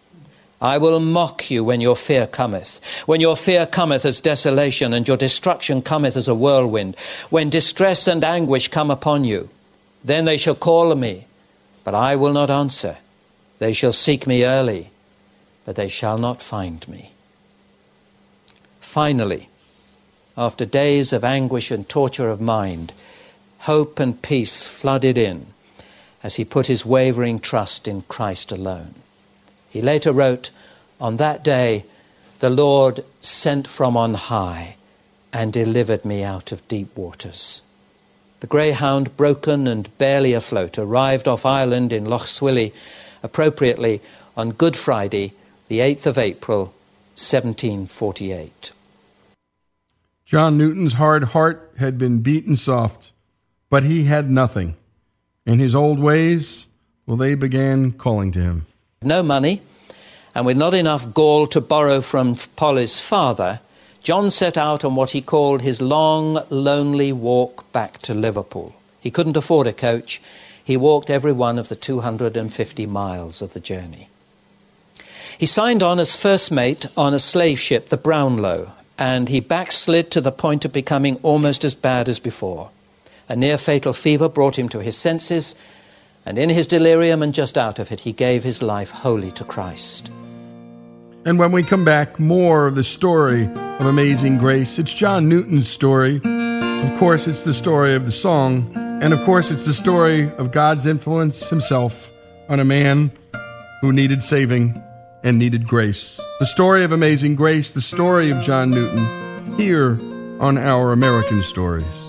[0.59, 2.81] I will mock you when your fear cometh.
[3.05, 6.97] When your fear cometh as desolation, and your destruction cometh as a whirlwind.
[7.29, 9.47] When distress and anguish come upon you,
[10.03, 11.27] then they shall call me,
[11.85, 12.97] but I will not answer.
[13.59, 14.89] They shall seek me early,
[15.63, 17.13] but they shall not find me.
[18.81, 19.47] Finally,
[20.35, 22.91] after days of anguish and torture of mind,
[23.59, 25.53] hope and peace flooded in
[26.23, 28.95] as he put his wavering trust in Christ alone.
[29.69, 30.49] He later wrote,
[30.99, 31.85] On that day,
[32.39, 34.75] the Lord sent from on high
[35.33, 37.61] and delivered me out of deep waters.
[38.39, 42.71] The Greyhound, broken and barely afloat, arrived off Ireland in Lough Swilly,
[43.23, 44.01] appropriately
[44.35, 45.33] on Good Friday,
[45.67, 46.65] the 8th of April,
[47.15, 48.71] 1748.
[50.25, 53.11] John Newton's hard heart had been beaten soft,
[53.69, 54.76] but he had nothing.
[55.47, 56.67] In his old ways,
[57.05, 58.65] well, they began calling to him.
[59.01, 59.61] No money,
[60.35, 63.61] and with not enough gall to borrow from Polly's father,
[64.03, 68.75] John set out on what he called his long, lonely walk back to Liverpool.
[68.99, 70.21] He couldn't afford a coach.
[70.61, 74.09] He walked every one of the 250 miles of the journey.
[75.37, 80.11] He signed on as first mate on a slave ship, the Brownlow, and he backslid
[80.11, 82.69] to the point of becoming almost as bad as before.
[83.29, 85.55] A near fatal fever brought him to his senses,
[86.25, 89.43] and in his delirium and just out of it, he gave his life wholly to
[89.43, 90.09] Christ.
[91.25, 93.49] And when we come back, more of the story
[93.79, 94.79] of Amazing Grace.
[94.79, 96.21] It's John Newton's story.
[96.23, 98.71] Of course, it's the story of the song.
[98.75, 102.11] And of course, it's the story of God's influence himself
[102.49, 103.11] on a man
[103.81, 104.81] who needed saving
[105.23, 106.19] and needed grace.
[106.39, 109.99] The story of Amazing Grace, the story of John Newton, here
[110.39, 112.06] on Our American Stories.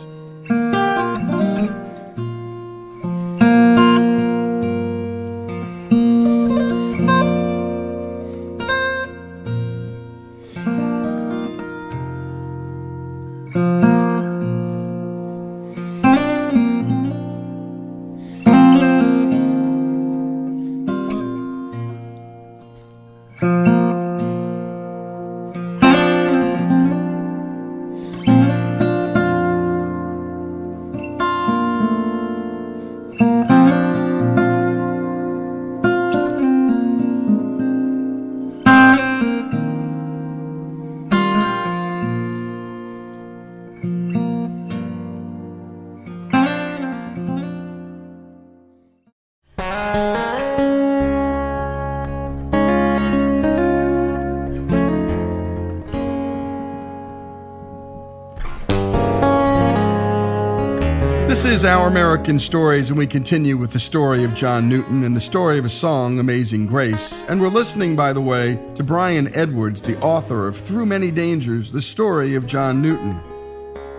[62.09, 65.67] American Stories, and we continue with the story of John Newton and the story of
[65.67, 67.23] a song, Amazing Grace.
[67.29, 71.71] And we're listening, by the way, to Brian Edwards, the author of Through Many Dangers,
[71.71, 73.21] the story of John Newton.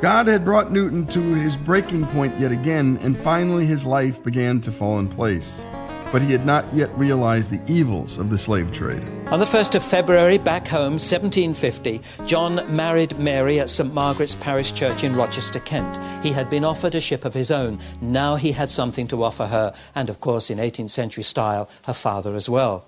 [0.02, 4.60] God had brought Newton to his breaking point yet again, and finally his life began
[4.62, 5.64] to fall in place
[6.12, 9.08] but he had not yet realized the evils of the slave trade.
[9.28, 14.74] On the 1st of February, back home, 1750, John married Mary at St Margaret's Parish
[14.74, 16.00] Church in Rochester, Kent.
[16.24, 17.80] He had been offered a ship of his own.
[18.02, 21.94] Now he had something to offer her, and of course, in 18th century style, her
[21.94, 22.86] father as well.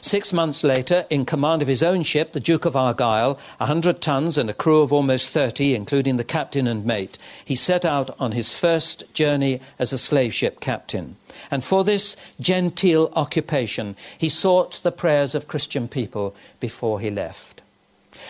[0.00, 4.00] Six months later, in command of his own ship, the Duke of Argyll, a hundred
[4.00, 8.14] tons and a crew of almost thirty, including the captain and mate, he set out
[8.20, 11.16] on his first journey as a slave ship captain.
[11.50, 17.62] And for this genteel occupation, he sought the prayers of Christian people before he left.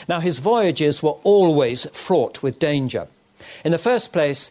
[0.09, 3.09] Now, his voyages were always fraught with danger.
[3.65, 4.51] In the first place,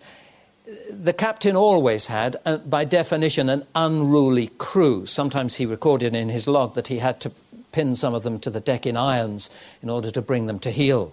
[0.89, 5.05] the captain always had, uh, by definition, an unruly crew.
[5.05, 7.31] Sometimes he recorded in his log that he had to
[7.71, 9.49] pin some of them to the deck in irons
[9.83, 11.11] in order to bring them to heel.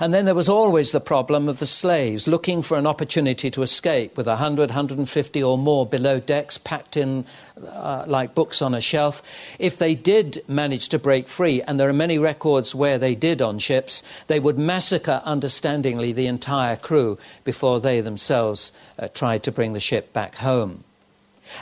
[0.00, 3.62] And then there was always the problem of the slaves looking for an opportunity to
[3.62, 7.24] escape with 100, 150 or more below decks packed in
[7.66, 9.22] uh, like books on a shelf.
[9.58, 13.42] If they did manage to break free, and there are many records where they did
[13.42, 19.52] on ships, they would massacre understandingly the entire crew before they themselves uh, tried to
[19.52, 20.84] bring the ship back home.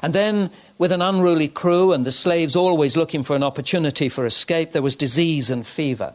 [0.03, 4.25] And then, with an unruly crew and the slaves always looking for an opportunity for
[4.25, 6.15] escape, there was disease and fever.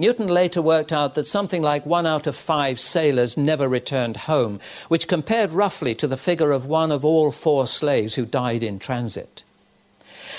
[0.00, 4.58] Newton later worked out that something like one out of five sailors never returned home,
[4.88, 8.78] which compared roughly to the figure of one of all four slaves who died in
[8.78, 9.44] transit.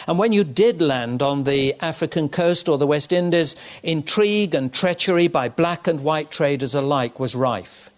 [0.07, 4.74] And when you did land on the African coast or the West Indies, intrigue and
[4.74, 7.91] treachery by black and white traders alike was rife.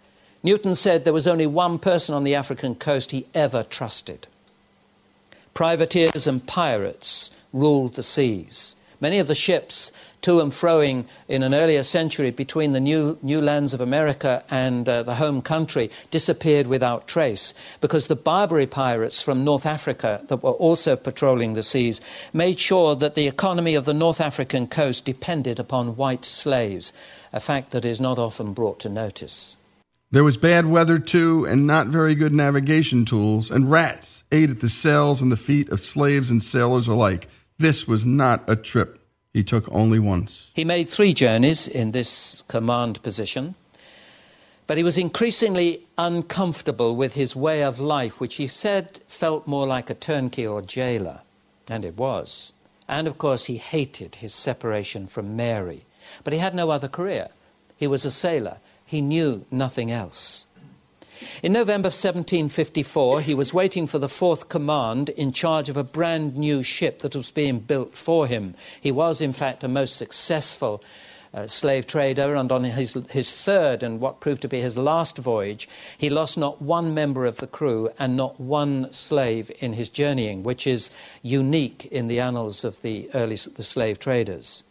[0.44, 4.28] Newton said there was only one person on the African coast he ever trusted.
[5.54, 8.76] Privateers and pirates ruled the seas.
[9.00, 9.92] Many of the ships
[10.24, 14.90] to and froing in an earlier century between the new, new lands of America and
[14.90, 20.44] uh, the home country disappeared without trace because the Barbary pirates from North Africa that
[20.44, 22.02] were also patrolling the seas
[22.34, 26.94] made sure that the economy of the North African coast depended upon white slaves,
[27.32, 29.58] a fact that is not often brought to notice.
[30.12, 34.60] There was bad weather too, and not very good navigation tools, and rats ate at
[34.60, 37.28] the sails and the feet of slaves and sailors alike.
[37.58, 39.03] This was not a trip
[39.34, 40.50] he took only once.
[40.54, 43.56] He made three journeys in this command position,
[44.68, 49.68] but he was increasingly uncomfortable with his way of life, which he said felt more
[49.68, 51.22] like a turnkey or jailer.
[51.68, 52.54] And it was.
[52.88, 55.86] And of course, he hated his separation from Mary.
[56.24, 57.30] But he had no other career.
[57.78, 60.46] He was a sailor, he knew nothing else.
[61.42, 66.36] In November 1754, he was waiting for the fourth command in charge of a brand
[66.36, 68.56] new ship that was being built for him.
[68.80, 70.84] He was, in fact, a most successful
[71.34, 75.18] uh, slave trader, and on his, his third and what proved to be his last
[75.18, 75.68] voyage,
[75.98, 80.44] he lost not one member of the crew and not one slave in his journeying,
[80.44, 84.64] which is unique in the annals of the early the slave traders.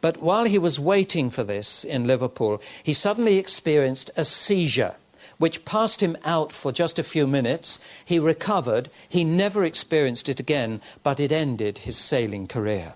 [0.00, 4.96] But while he was waiting for this in Liverpool, he suddenly experienced a seizure
[5.42, 7.80] which passed him out for just a few minutes.
[8.04, 8.88] He recovered.
[9.08, 12.94] He never experienced it again, but it ended his sailing career.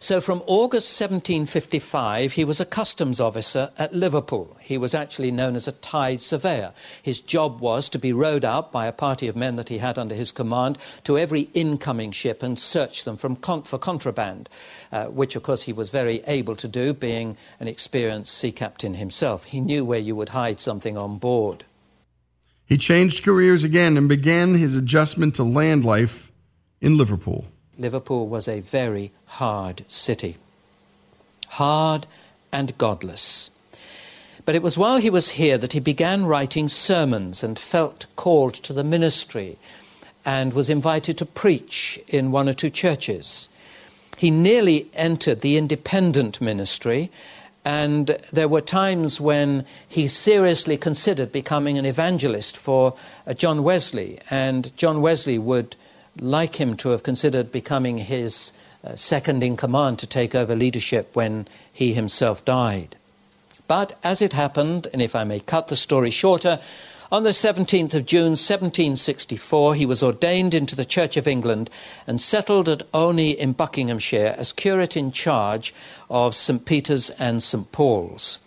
[0.00, 4.56] So from August 1755, he was a customs officer at Liverpool.
[4.60, 6.72] He was actually known as a tide surveyor.
[7.02, 9.98] His job was to be rowed out by a party of men that he had
[9.98, 14.48] under his command to every incoming ship and search them con- for contraband,
[14.92, 18.94] uh, which, of course, he was very able to do, being an experienced sea captain
[18.94, 19.44] himself.
[19.44, 21.64] He knew where you would hide something on board.
[22.66, 26.32] He changed careers again and began his adjustment to land life
[26.80, 27.46] in Liverpool.
[27.78, 30.36] Liverpool was a very hard city.
[31.48, 32.06] Hard
[32.52, 33.50] and godless.
[34.44, 38.54] But it was while he was here that he began writing sermons and felt called
[38.54, 39.58] to the ministry
[40.24, 43.48] and was invited to preach in one or two churches.
[44.16, 47.10] He nearly entered the independent ministry,
[47.64, 52.94] and there were times when he seriously considered becoming an evangelist for
[53.26, 55.76] uh, John Wesley, and John Wesley would
[56.20, 58.52] like him to have considered becoming his
[58.84, 62.96] uh, second in command to take over leadership when he himself died.
[63.68, 66.60] But as it happened, and if I may cut the story shorter,
[67.10, 71.70] on the 17th of June 1764, he was ordained into the Church of England
[72.06, 75.72] and settled at Olney in Buckinghamshire as curate in charge
[76.10, 76.64] of St.
[76.64, 77.70] Peter's and St.
[77.70, 78.40] Paul's.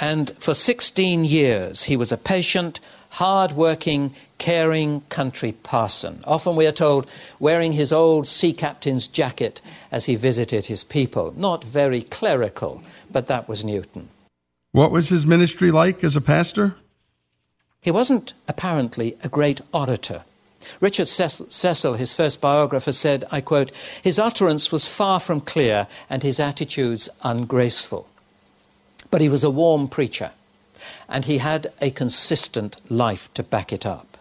[0.00, 2.78] And for 16 years, he was a patient,
[3.14, 6.20] hard working, caring country parson.
[6.26, 7.06] Often we are told
[7.38, 9.60] wearing his old sea captain's jacket
[9.92, 11.32] as he visited his people.
[11.36, 14.08] Not very clerical, but that was Newton.
[14.72, 16.74] What was his ministry like as a pastor?
[17.80, 20.24] He wasn't apparently a great orator.
[20.80, 23.70] Richard Cecil, his first biographer, said, I quote,
[24.02, 28.08] his utterance was far from clear and his attitudes ungraceful.
[29.12, 30.32] But he was a warm preacher,
[31.08, 34.18] and he had a consistent life to back it up.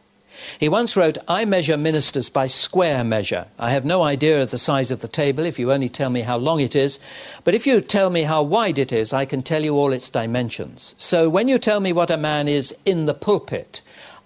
[0.59, 3.45] He once wrote, I measure ministers by square measure.
[3.59, 6.21] I have no idea of the size of the table if you only tell me
[6.21, 6.99] how long it is,
[7.43, 10.09] but if you tell me how wide it is, I can tell you all its
[10.09, 10.95] dimensions.
[10.97, 13.81] So when you tell me what a man is in the pulpit,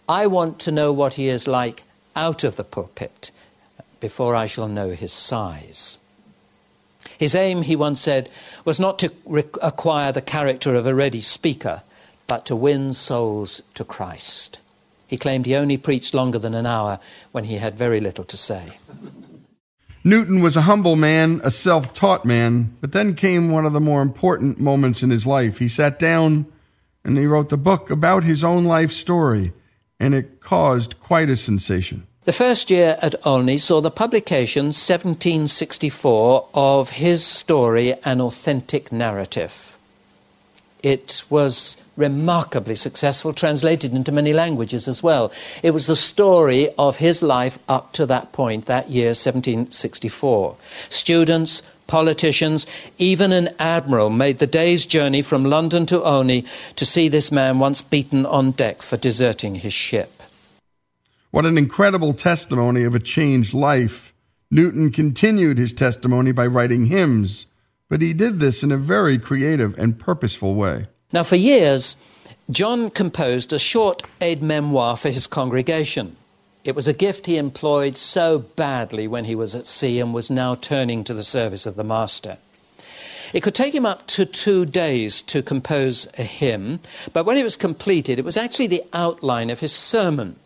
[0.08, 1.84] I want to know what he is like
[2.16, 3.32] out of the pulpit
[4.00, 5.98] before I shall know his size.
[7.18, 8.30] His aim, he once said,
[8.64, 9.12] was not to
[9.62, 11.82] acquire the character of a ready speaker,
[12.28, 14.60] but to win souls to Christ.
[15.08, 17.00] He claimed he only preached longer than an hour
[17.32, 18.78] when he had very little to say.
[20.04, 23.82] Newton was a humble man, a self taught man, but then came one of the
[23.82, 25.60] more important moments in his life.
[25.60, 26.46] He sat down
[27.04, 29.54] and he wrote the book about his own life story,
[30.00, 32.06] and it caused quite a sensation.
[32.26, 39.77] The first year at Olney saw the publication, 1764, of his story, An Authentic Narrative.
[40.84, 45.32] It was remarkably successful, translated into many languages as well.
[45.64, 50.56] It was the story of his life up to that point, that year, 1764.
[50.90, 52.68] Students, politicians,
[52.98, 57.60] even an admiral made the day's journey from London to Olney to see this man
[57.60, 60.22] once beaten on deck for deserting his ship.
[61.32, 64.14] What an incredible testimony of a changed life.
[64.50, 67.48] Newton continued his testimony by writing hymns,
[67.90, 70.88] but he did this in a very creative and purposeful way.
[71.14, 71.98] Now, for years,
[72.50, 76.16] John composed a short aid memoir for his congregation.
[76.64, 80.30] It was a gift he employed so badly when he was at sea and was
[80.30, 82.38] now turning to the service of the Master.
[83.34, 86.80] It could take him up to two days to compose a hymn,
[87.14, 90.38] but when it was completed, it was actually the outline of his sermon.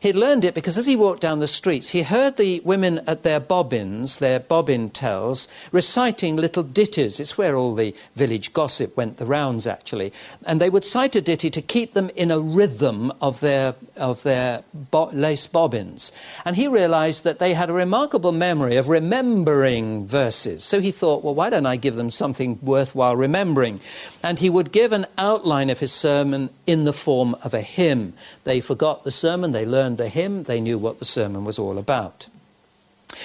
[0.00, 3.22] He'd learned it because as he walked down the streets, he heard the women at
[3.22, 7.20] their bobbins, their bobbin tells, reciting little ditties.
[7.20, 10.12] It's where all the village gossip went the rounds, actually.
[10.46, 14.22] And they would cite a ditty to keep them in a rhythm of their, of
[14.22, 16.12] their bo- lace bobbins.
[16.44, 20.64] And he realized that they had a remarkable memory of remembering verses.
[20.64, 23.80] So he thought, well, why don't I give them something worthwhile remembering?
[24.22, 28.14] And he would give an outline of his sermon in the form of a hymn.
[28.46, 31.78] They forgot the sermon, they learned the hymn, they knew what the sermon was all
[31.78, 32.28] about.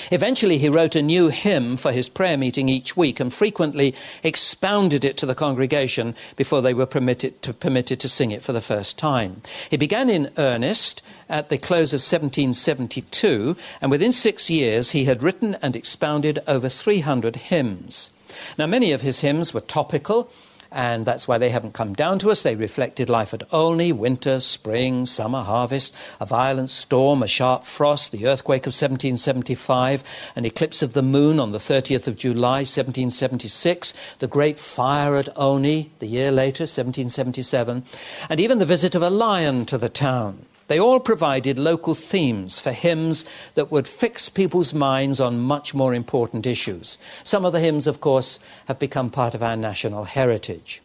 [0.09, 3.93] Eventually, he wrote a new hymn for his prayer meeting each week and frequently
[4.23, 8.51] expounded it to the congregation before they were permitted to, permitted to sing it for
[8.51, 9.43] the first time.
[9.69, 15.21] He began in earnest at the close of 1772, and within six years he had
[15.21, 18.09] written and expounded over 300 hymns.
[18.57, 20.31] Now, many of his hymns were topical
[20.71, 22.43] and that's why they haven't come down to us.
[22.43, 28.11] They reflected life at Olney, winter, spring, summer, harvest, a violent storm, a sharp frost,
[28.11, 30.03] the earthquake of 1775,
[30.35, 35.29] an eclipse of the moon on the 30th of July, 1776, the great fire at
[35.37, 37.83] Olney the year later, 1777,
[38.29, 40.45] and even the visit of a lion to the town.
[40.71, 43.25] They all provided local themes for hymns
[43.55, 46.97] that would fix people's minds on much more important issues.
[47.25, 50.81] Some of the hymns, of course, have become part of our national heritage.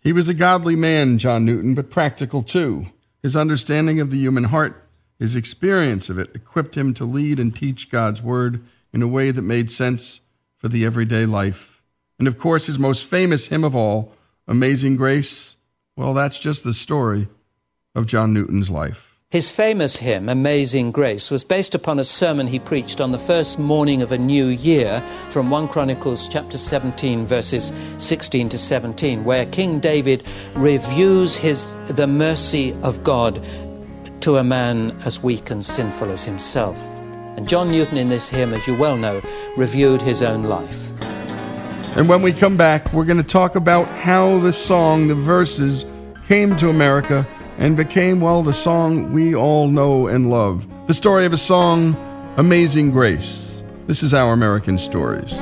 [0.00, 2.92] He was a godly man, John Newton, but practical too.
[3.20, 4.86] His understanding of the human heart,
[5.18, 9.32] his experience of it, equipped him to lead and teach God's word in a way
[9.32, 10.20] that made sense
[10.58, 11.82] for the everyday life.
[12.20, 14.12] And of course, his most famous hymn of all,
[14.46, 15.56] Amazing Grace,
[15.96, 17.26] well, that's just the story
[17.96, 19.07] of John Newton's life.
[19.30, 23.58] His famous hymn, Amazing Grace, was based upon a sermon he preached on the first
[23.58, 29.44] morning of a new year from 1 Chronicles chapter 17 verses 16 to 17 where
[29.44, 33.44] King David reviews his the mercy of God
[34.22, 36.78] to a man as weak and sinful as himself.
[37.36, 39.20] And John Newton in this hymn as you well know
[39.58, 40.90] reviewed his own life.
[41.98, 45.84] And when we come back, we're going to talk about how the song, the verses
[46.28, 47.26] came to America
[47.58, 50.66] and became, well, the song we all know and love.
[50.86, 51.94] The story of a song,
[52.36, 53.62] Amazing Grace.
[53.86, 55.34] This is Our American Stories.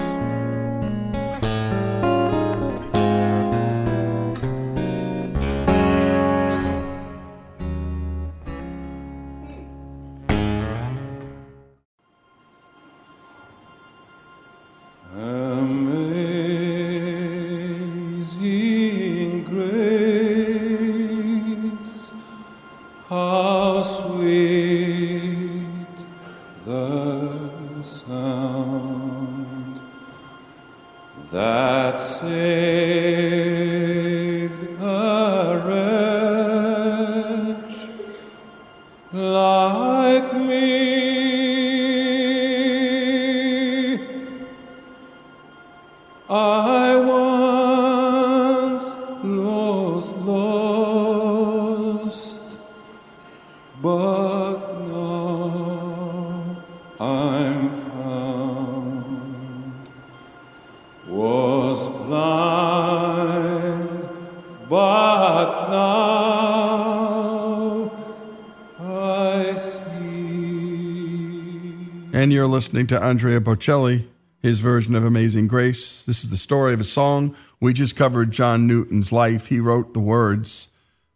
[72.77, 74.07] Listening to Andrea Bocelli,
[74.43, 76.05] his version of Amazing Grace.
[76.05, 77.35] This is the story of a song.
[77.59, 79.47] We just covered John Newton's life.
[79.47, 80.69] He wrote the words.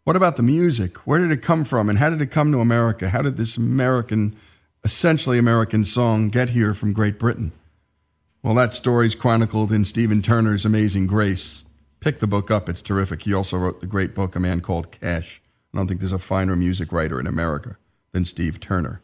[0.03, 1.05] What about the music?
[1.05, 1.87] Where did it come from?
[1.87, 3.09] And how did it come to America?
[3.09, 4.35] How did this American,
[4.83, 7.51] essentially American song get here from Great Britain?
[8.41, 11.63] Well, that story's chronicled in Stephen Turner's Amazing Grace.
[11.99, 13.21] Pick the book up, it's terrific.
[13.21, 15.43] He also wrote the great book, A Man Called Cash.
[15.71, 17.77] I don't think there's a finer music writer in America
[18.13, 19.03] than Steve Turner.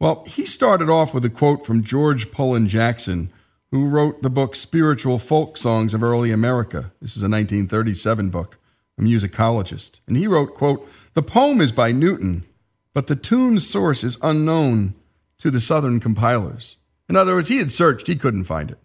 [0.00, 3.30] Well, he started off with a quote from George Pullen Jackson,
[3.70, 6.90] who wrote the book Spiritual Folk Songs of Early America.
[7.02, 8.58] This is a 1937 book,
[8.96, 10.00] a musicologist.
[10.06, 12.44] And he wrote, quote, The poem is by Newton,
[12.94, 14.94] but the tune's source is unknown
[15.36, 16.78] to the Southern compilers.
[17.06, 18.78] In other words, he had searched, he couldn't find it.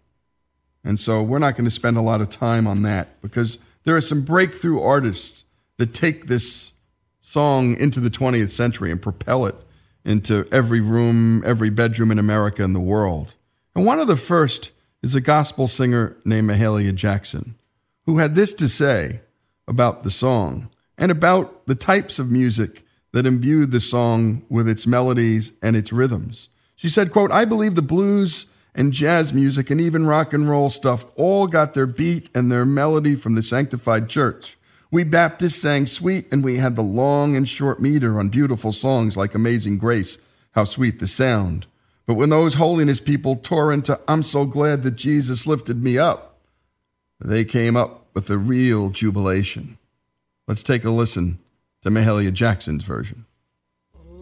[0.84, 3.96] And so we're not going to spend a lot of time on that because there
[3.96, 5.46] are some breakthrough artists
[5.78, 6.74] that take this
[7.22, 9.56] song into the 20th century and propel it
[10.06, 13.34] into every room, every bedroom in America and the world.
[13.76, 14.72] And one of the first
[15.02, 17.56] is a gospel singer named Mahalia Jackson,
[18.06, 19.22] who had this to say
[19.68, 24.86] about the song and about the types of music that imbued the song with its
[24.86, 26.50] melodies and its rhythms.
[26.76, 28.46] She said, quote, I believe the blues
[28.76, 32.66] and jazz music and even rock and roll stuff all got their beat and their
[32.66, 34.58] melody from the sanctified church.
[34.96, 39.18] We Baptists sang sweet and we had the long and short meter on beautiful songs
[39.18, 40.20] like Amazing Grace,
[40.52, 41.66] How Sweet the Sound.
[42.06, 46.38] But when those holiness people tore into I'm so glad that Jesus lifted me up,
[47.20, 49.78] they came up with a real jubilation.
[50.48, 51.40] Let's take a listen
[51.82, 53.26] to Mahalia Jackson's version.
[53.98, 54.16] Oh,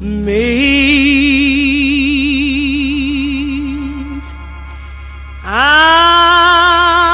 [0.00, 1.04] Maze.
[5.56, 7.13] I'm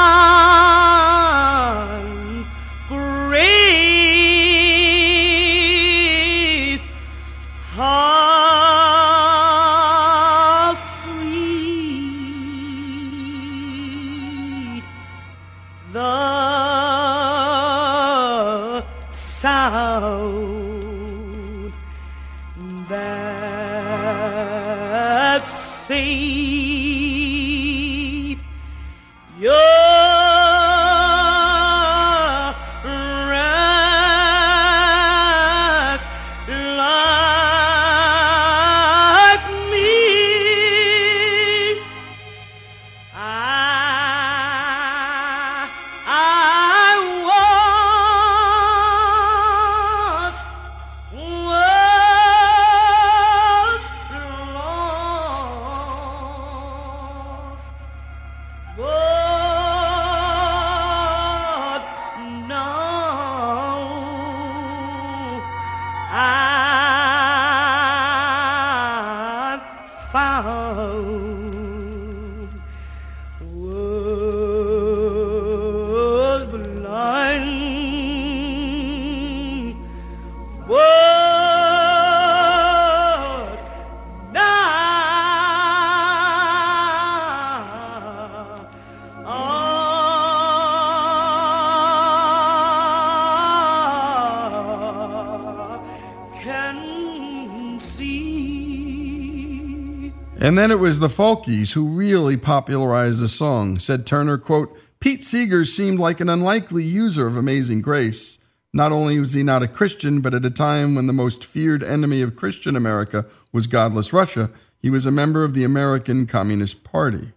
[100.51, 105.23] And then it was the Folkies who really popularized the song, said Turner, quote, Pete
[105.23, 108.37] Seeger seemed like an unlikely user of Amazing Grace.
[108.73, 111.81] Not only was he not a Christian, but at a time when the most feared
[111.81, 116.83] enemy of Christian America was godless Russia, he was a member of the American Communist
[116.83, 117.31] Party.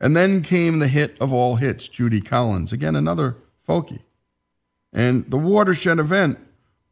[0.00, 3.38] And then came the hit of all hits, Judy Collins, again another
[3.68, 4.04] folkie.
[4.92, 6.38] And the watershed event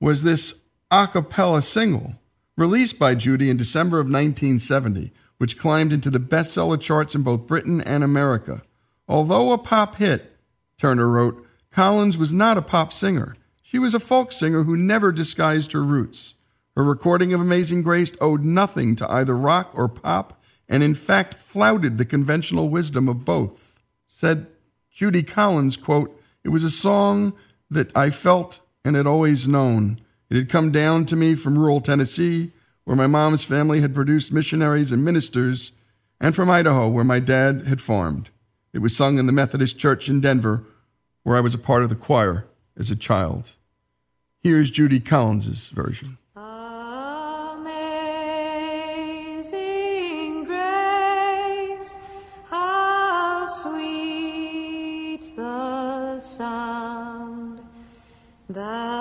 [0.00, 0.56] was this
[0.90, 2.16] a cappella single
[2.56, 7.46] released by Judy in December of 1970, which climbed into the bestseller charts in both
[7.46, 8.62] Britain and America.
[9.08, 10.36] Although a pop hit,
[10.76, 13.36] Turner wrote, Collins was not a pop singer.
[13.62, 16.34] She was a folk singer who never disguised her roots.
[16.76, 21.34] Her recording of Amazing Grace owed nothing to either rock or pop, and in fact
[21.34, 23.80] flouted the conventional wisdom of both.
[24.06, 24.46] Said
[24.90, 27.32] Judy Collins, quote, It was a song
[27.70, 30.00] that I felt and had always known.
[30.30, 32.52] It had come down to me from rural Tennessee,
[32.88, 35.72] where my mom's family had produced missionaries and ministers,
[36.22, 38.30] and from Idaho, where my dad had farmed.
[38.72, 40.64] It was sung in the Methodist Church in Denver,
[41.22, 42.46] where I was a part of the choir
[42.78, 43.50] as a child.
[44.40, 46.16] Here's Judy Collins' version.
[58.50, 58.97] That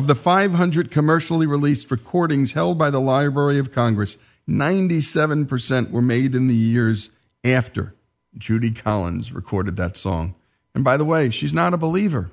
[0.00, 4.16] Of the 500 commercially released recordings held by the Library of Congress,
[4.48, 7.10] 97% were made in the years
[7.44, 7.94] after
[8.34, 10.36] Judy Collins recorded that song.
[10.74, 12.30] And by the way, she's not a believer,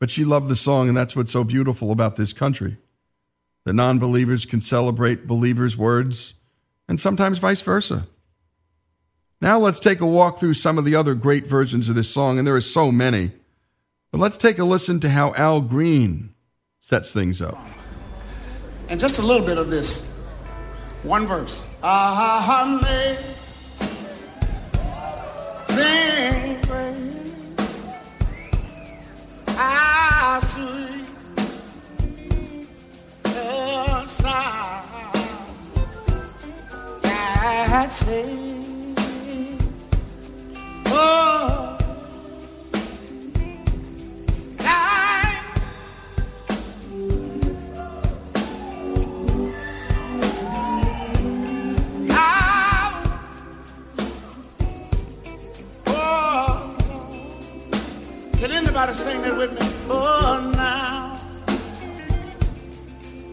[0.00, 2.78] but she loved the song, and that's what's so beautiful about this country.
[3.62, 6.34] The non believers can celebrate believers' words,
[6.88, 8.08] and sometimes vice versa.
[9.40, 12.38] Now let's take a walk through some of the other great versions of this song,
[12.38, 13.30] and there are so many.
[14.10, 16.34] But let's take a listen to how Al Green
[16.88, 17.58] sets things up.
[18.88, 20.06] And just a little bit of this.
[21.02, 21.66] One verse.
[21.82, 23.24] Ah, amazing
[26.62, 27.34] grace.
[29.48, 31.04] Ah, sweet
[33.22, 35.14] the sound
[37.02, 38.98] that saved.
[40.86, 41.37] Oh,
[58.78, 59.58] Can anybody sing that with me?
[59.90, 61.18] Oh, now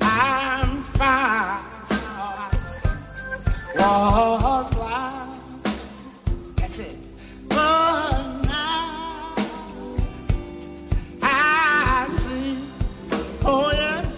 [0.01, 1.63] I'm fine.
[3.77, 5.41] Was blind.
[6.57, 6.97] That's it.
[7.51, 9.35] Oh, now
[11.21, 12.57] I see.
[13.45, 14.17] Oh, yes.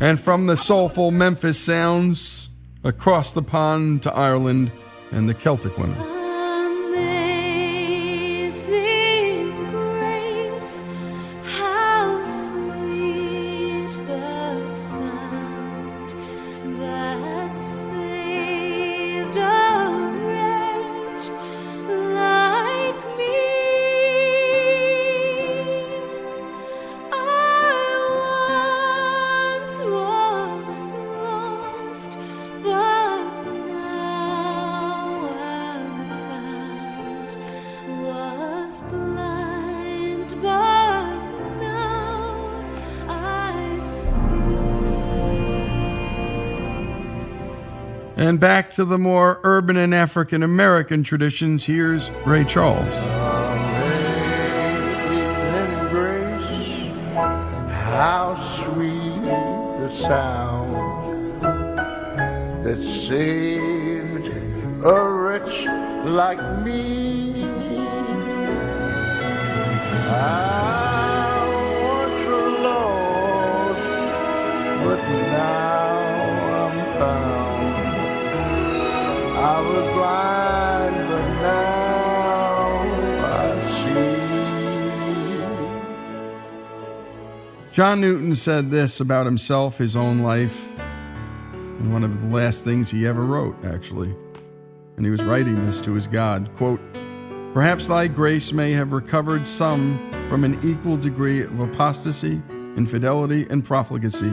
[0.00, 2.48] And from the soulful Memphis sounds
[2.82, 4.72] across the pond to Ireland
[5.12, 6.13] and the Celtic women.
[48.34, 52.92] And back to the more urban and African American traditions, here's Ray Charles.
[57.70, 59.22] How sweet
[59.78, 61.40] the sound
[62.64, 64.26] that saved
[64.84, 65.66] a wretch
[66.04, 67.44] like me.
[70.10, 71.38] I
[71.86, 72.26] was
[72.64, 73.86] lost,
[74.82, 74.98] but
[75.30, 75.73] now
[79.64, 82.82] was blind, but now
[83.24, 84.24] I see.
[87.72, 90.68] John Newton said this about himself, his own life,
[91.78, 94.14] and one of the last things he ever wrote, actually.
[94.96, 96.52] And he was writing this to his God.
[96.54, 96.80] Quote,
[97.52, 102.42] Perhaps thy grace may have recovered some from an equal degree of apostasy,
[102.76, 104.32] infidelity, and profligacy,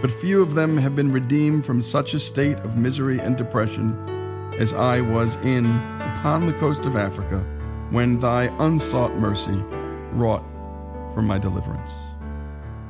[0.00, 3.96] but few of them have been redeemed from such a state of misery and depression
[4.58, 5.66] as I was in
[6.00, 7.38] upon the coast of Africa
[7.90, 9.62] when thy unsought mercy
[10.12, 10.44] wrought
[11.14, 11.90] for my deliverance.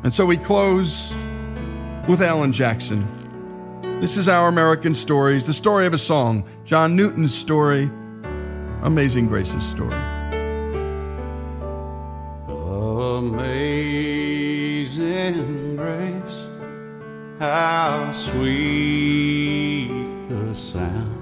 [0.05, 1.15] And so we close
[2.09, 3.05] with Alan Jackson.
[4.01, 7.91] This is Our American Stories, the story of a song, John Newton's story,
[8.83, 9.95] Amazing Grace's story.
[13.23, 13.77] Amazing
[15.77, 16.45] grace,
[17.39, 19.89] how sweet
[20.29, 21.22] the sound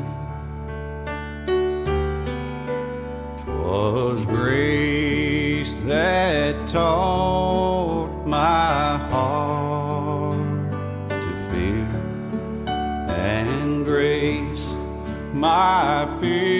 [3.71, 10.35] 'Twas grace that taught my heart
[11.07, 11.87] to fear,
[12.67, 14.75] and grace
[15.33, 16.50] my fears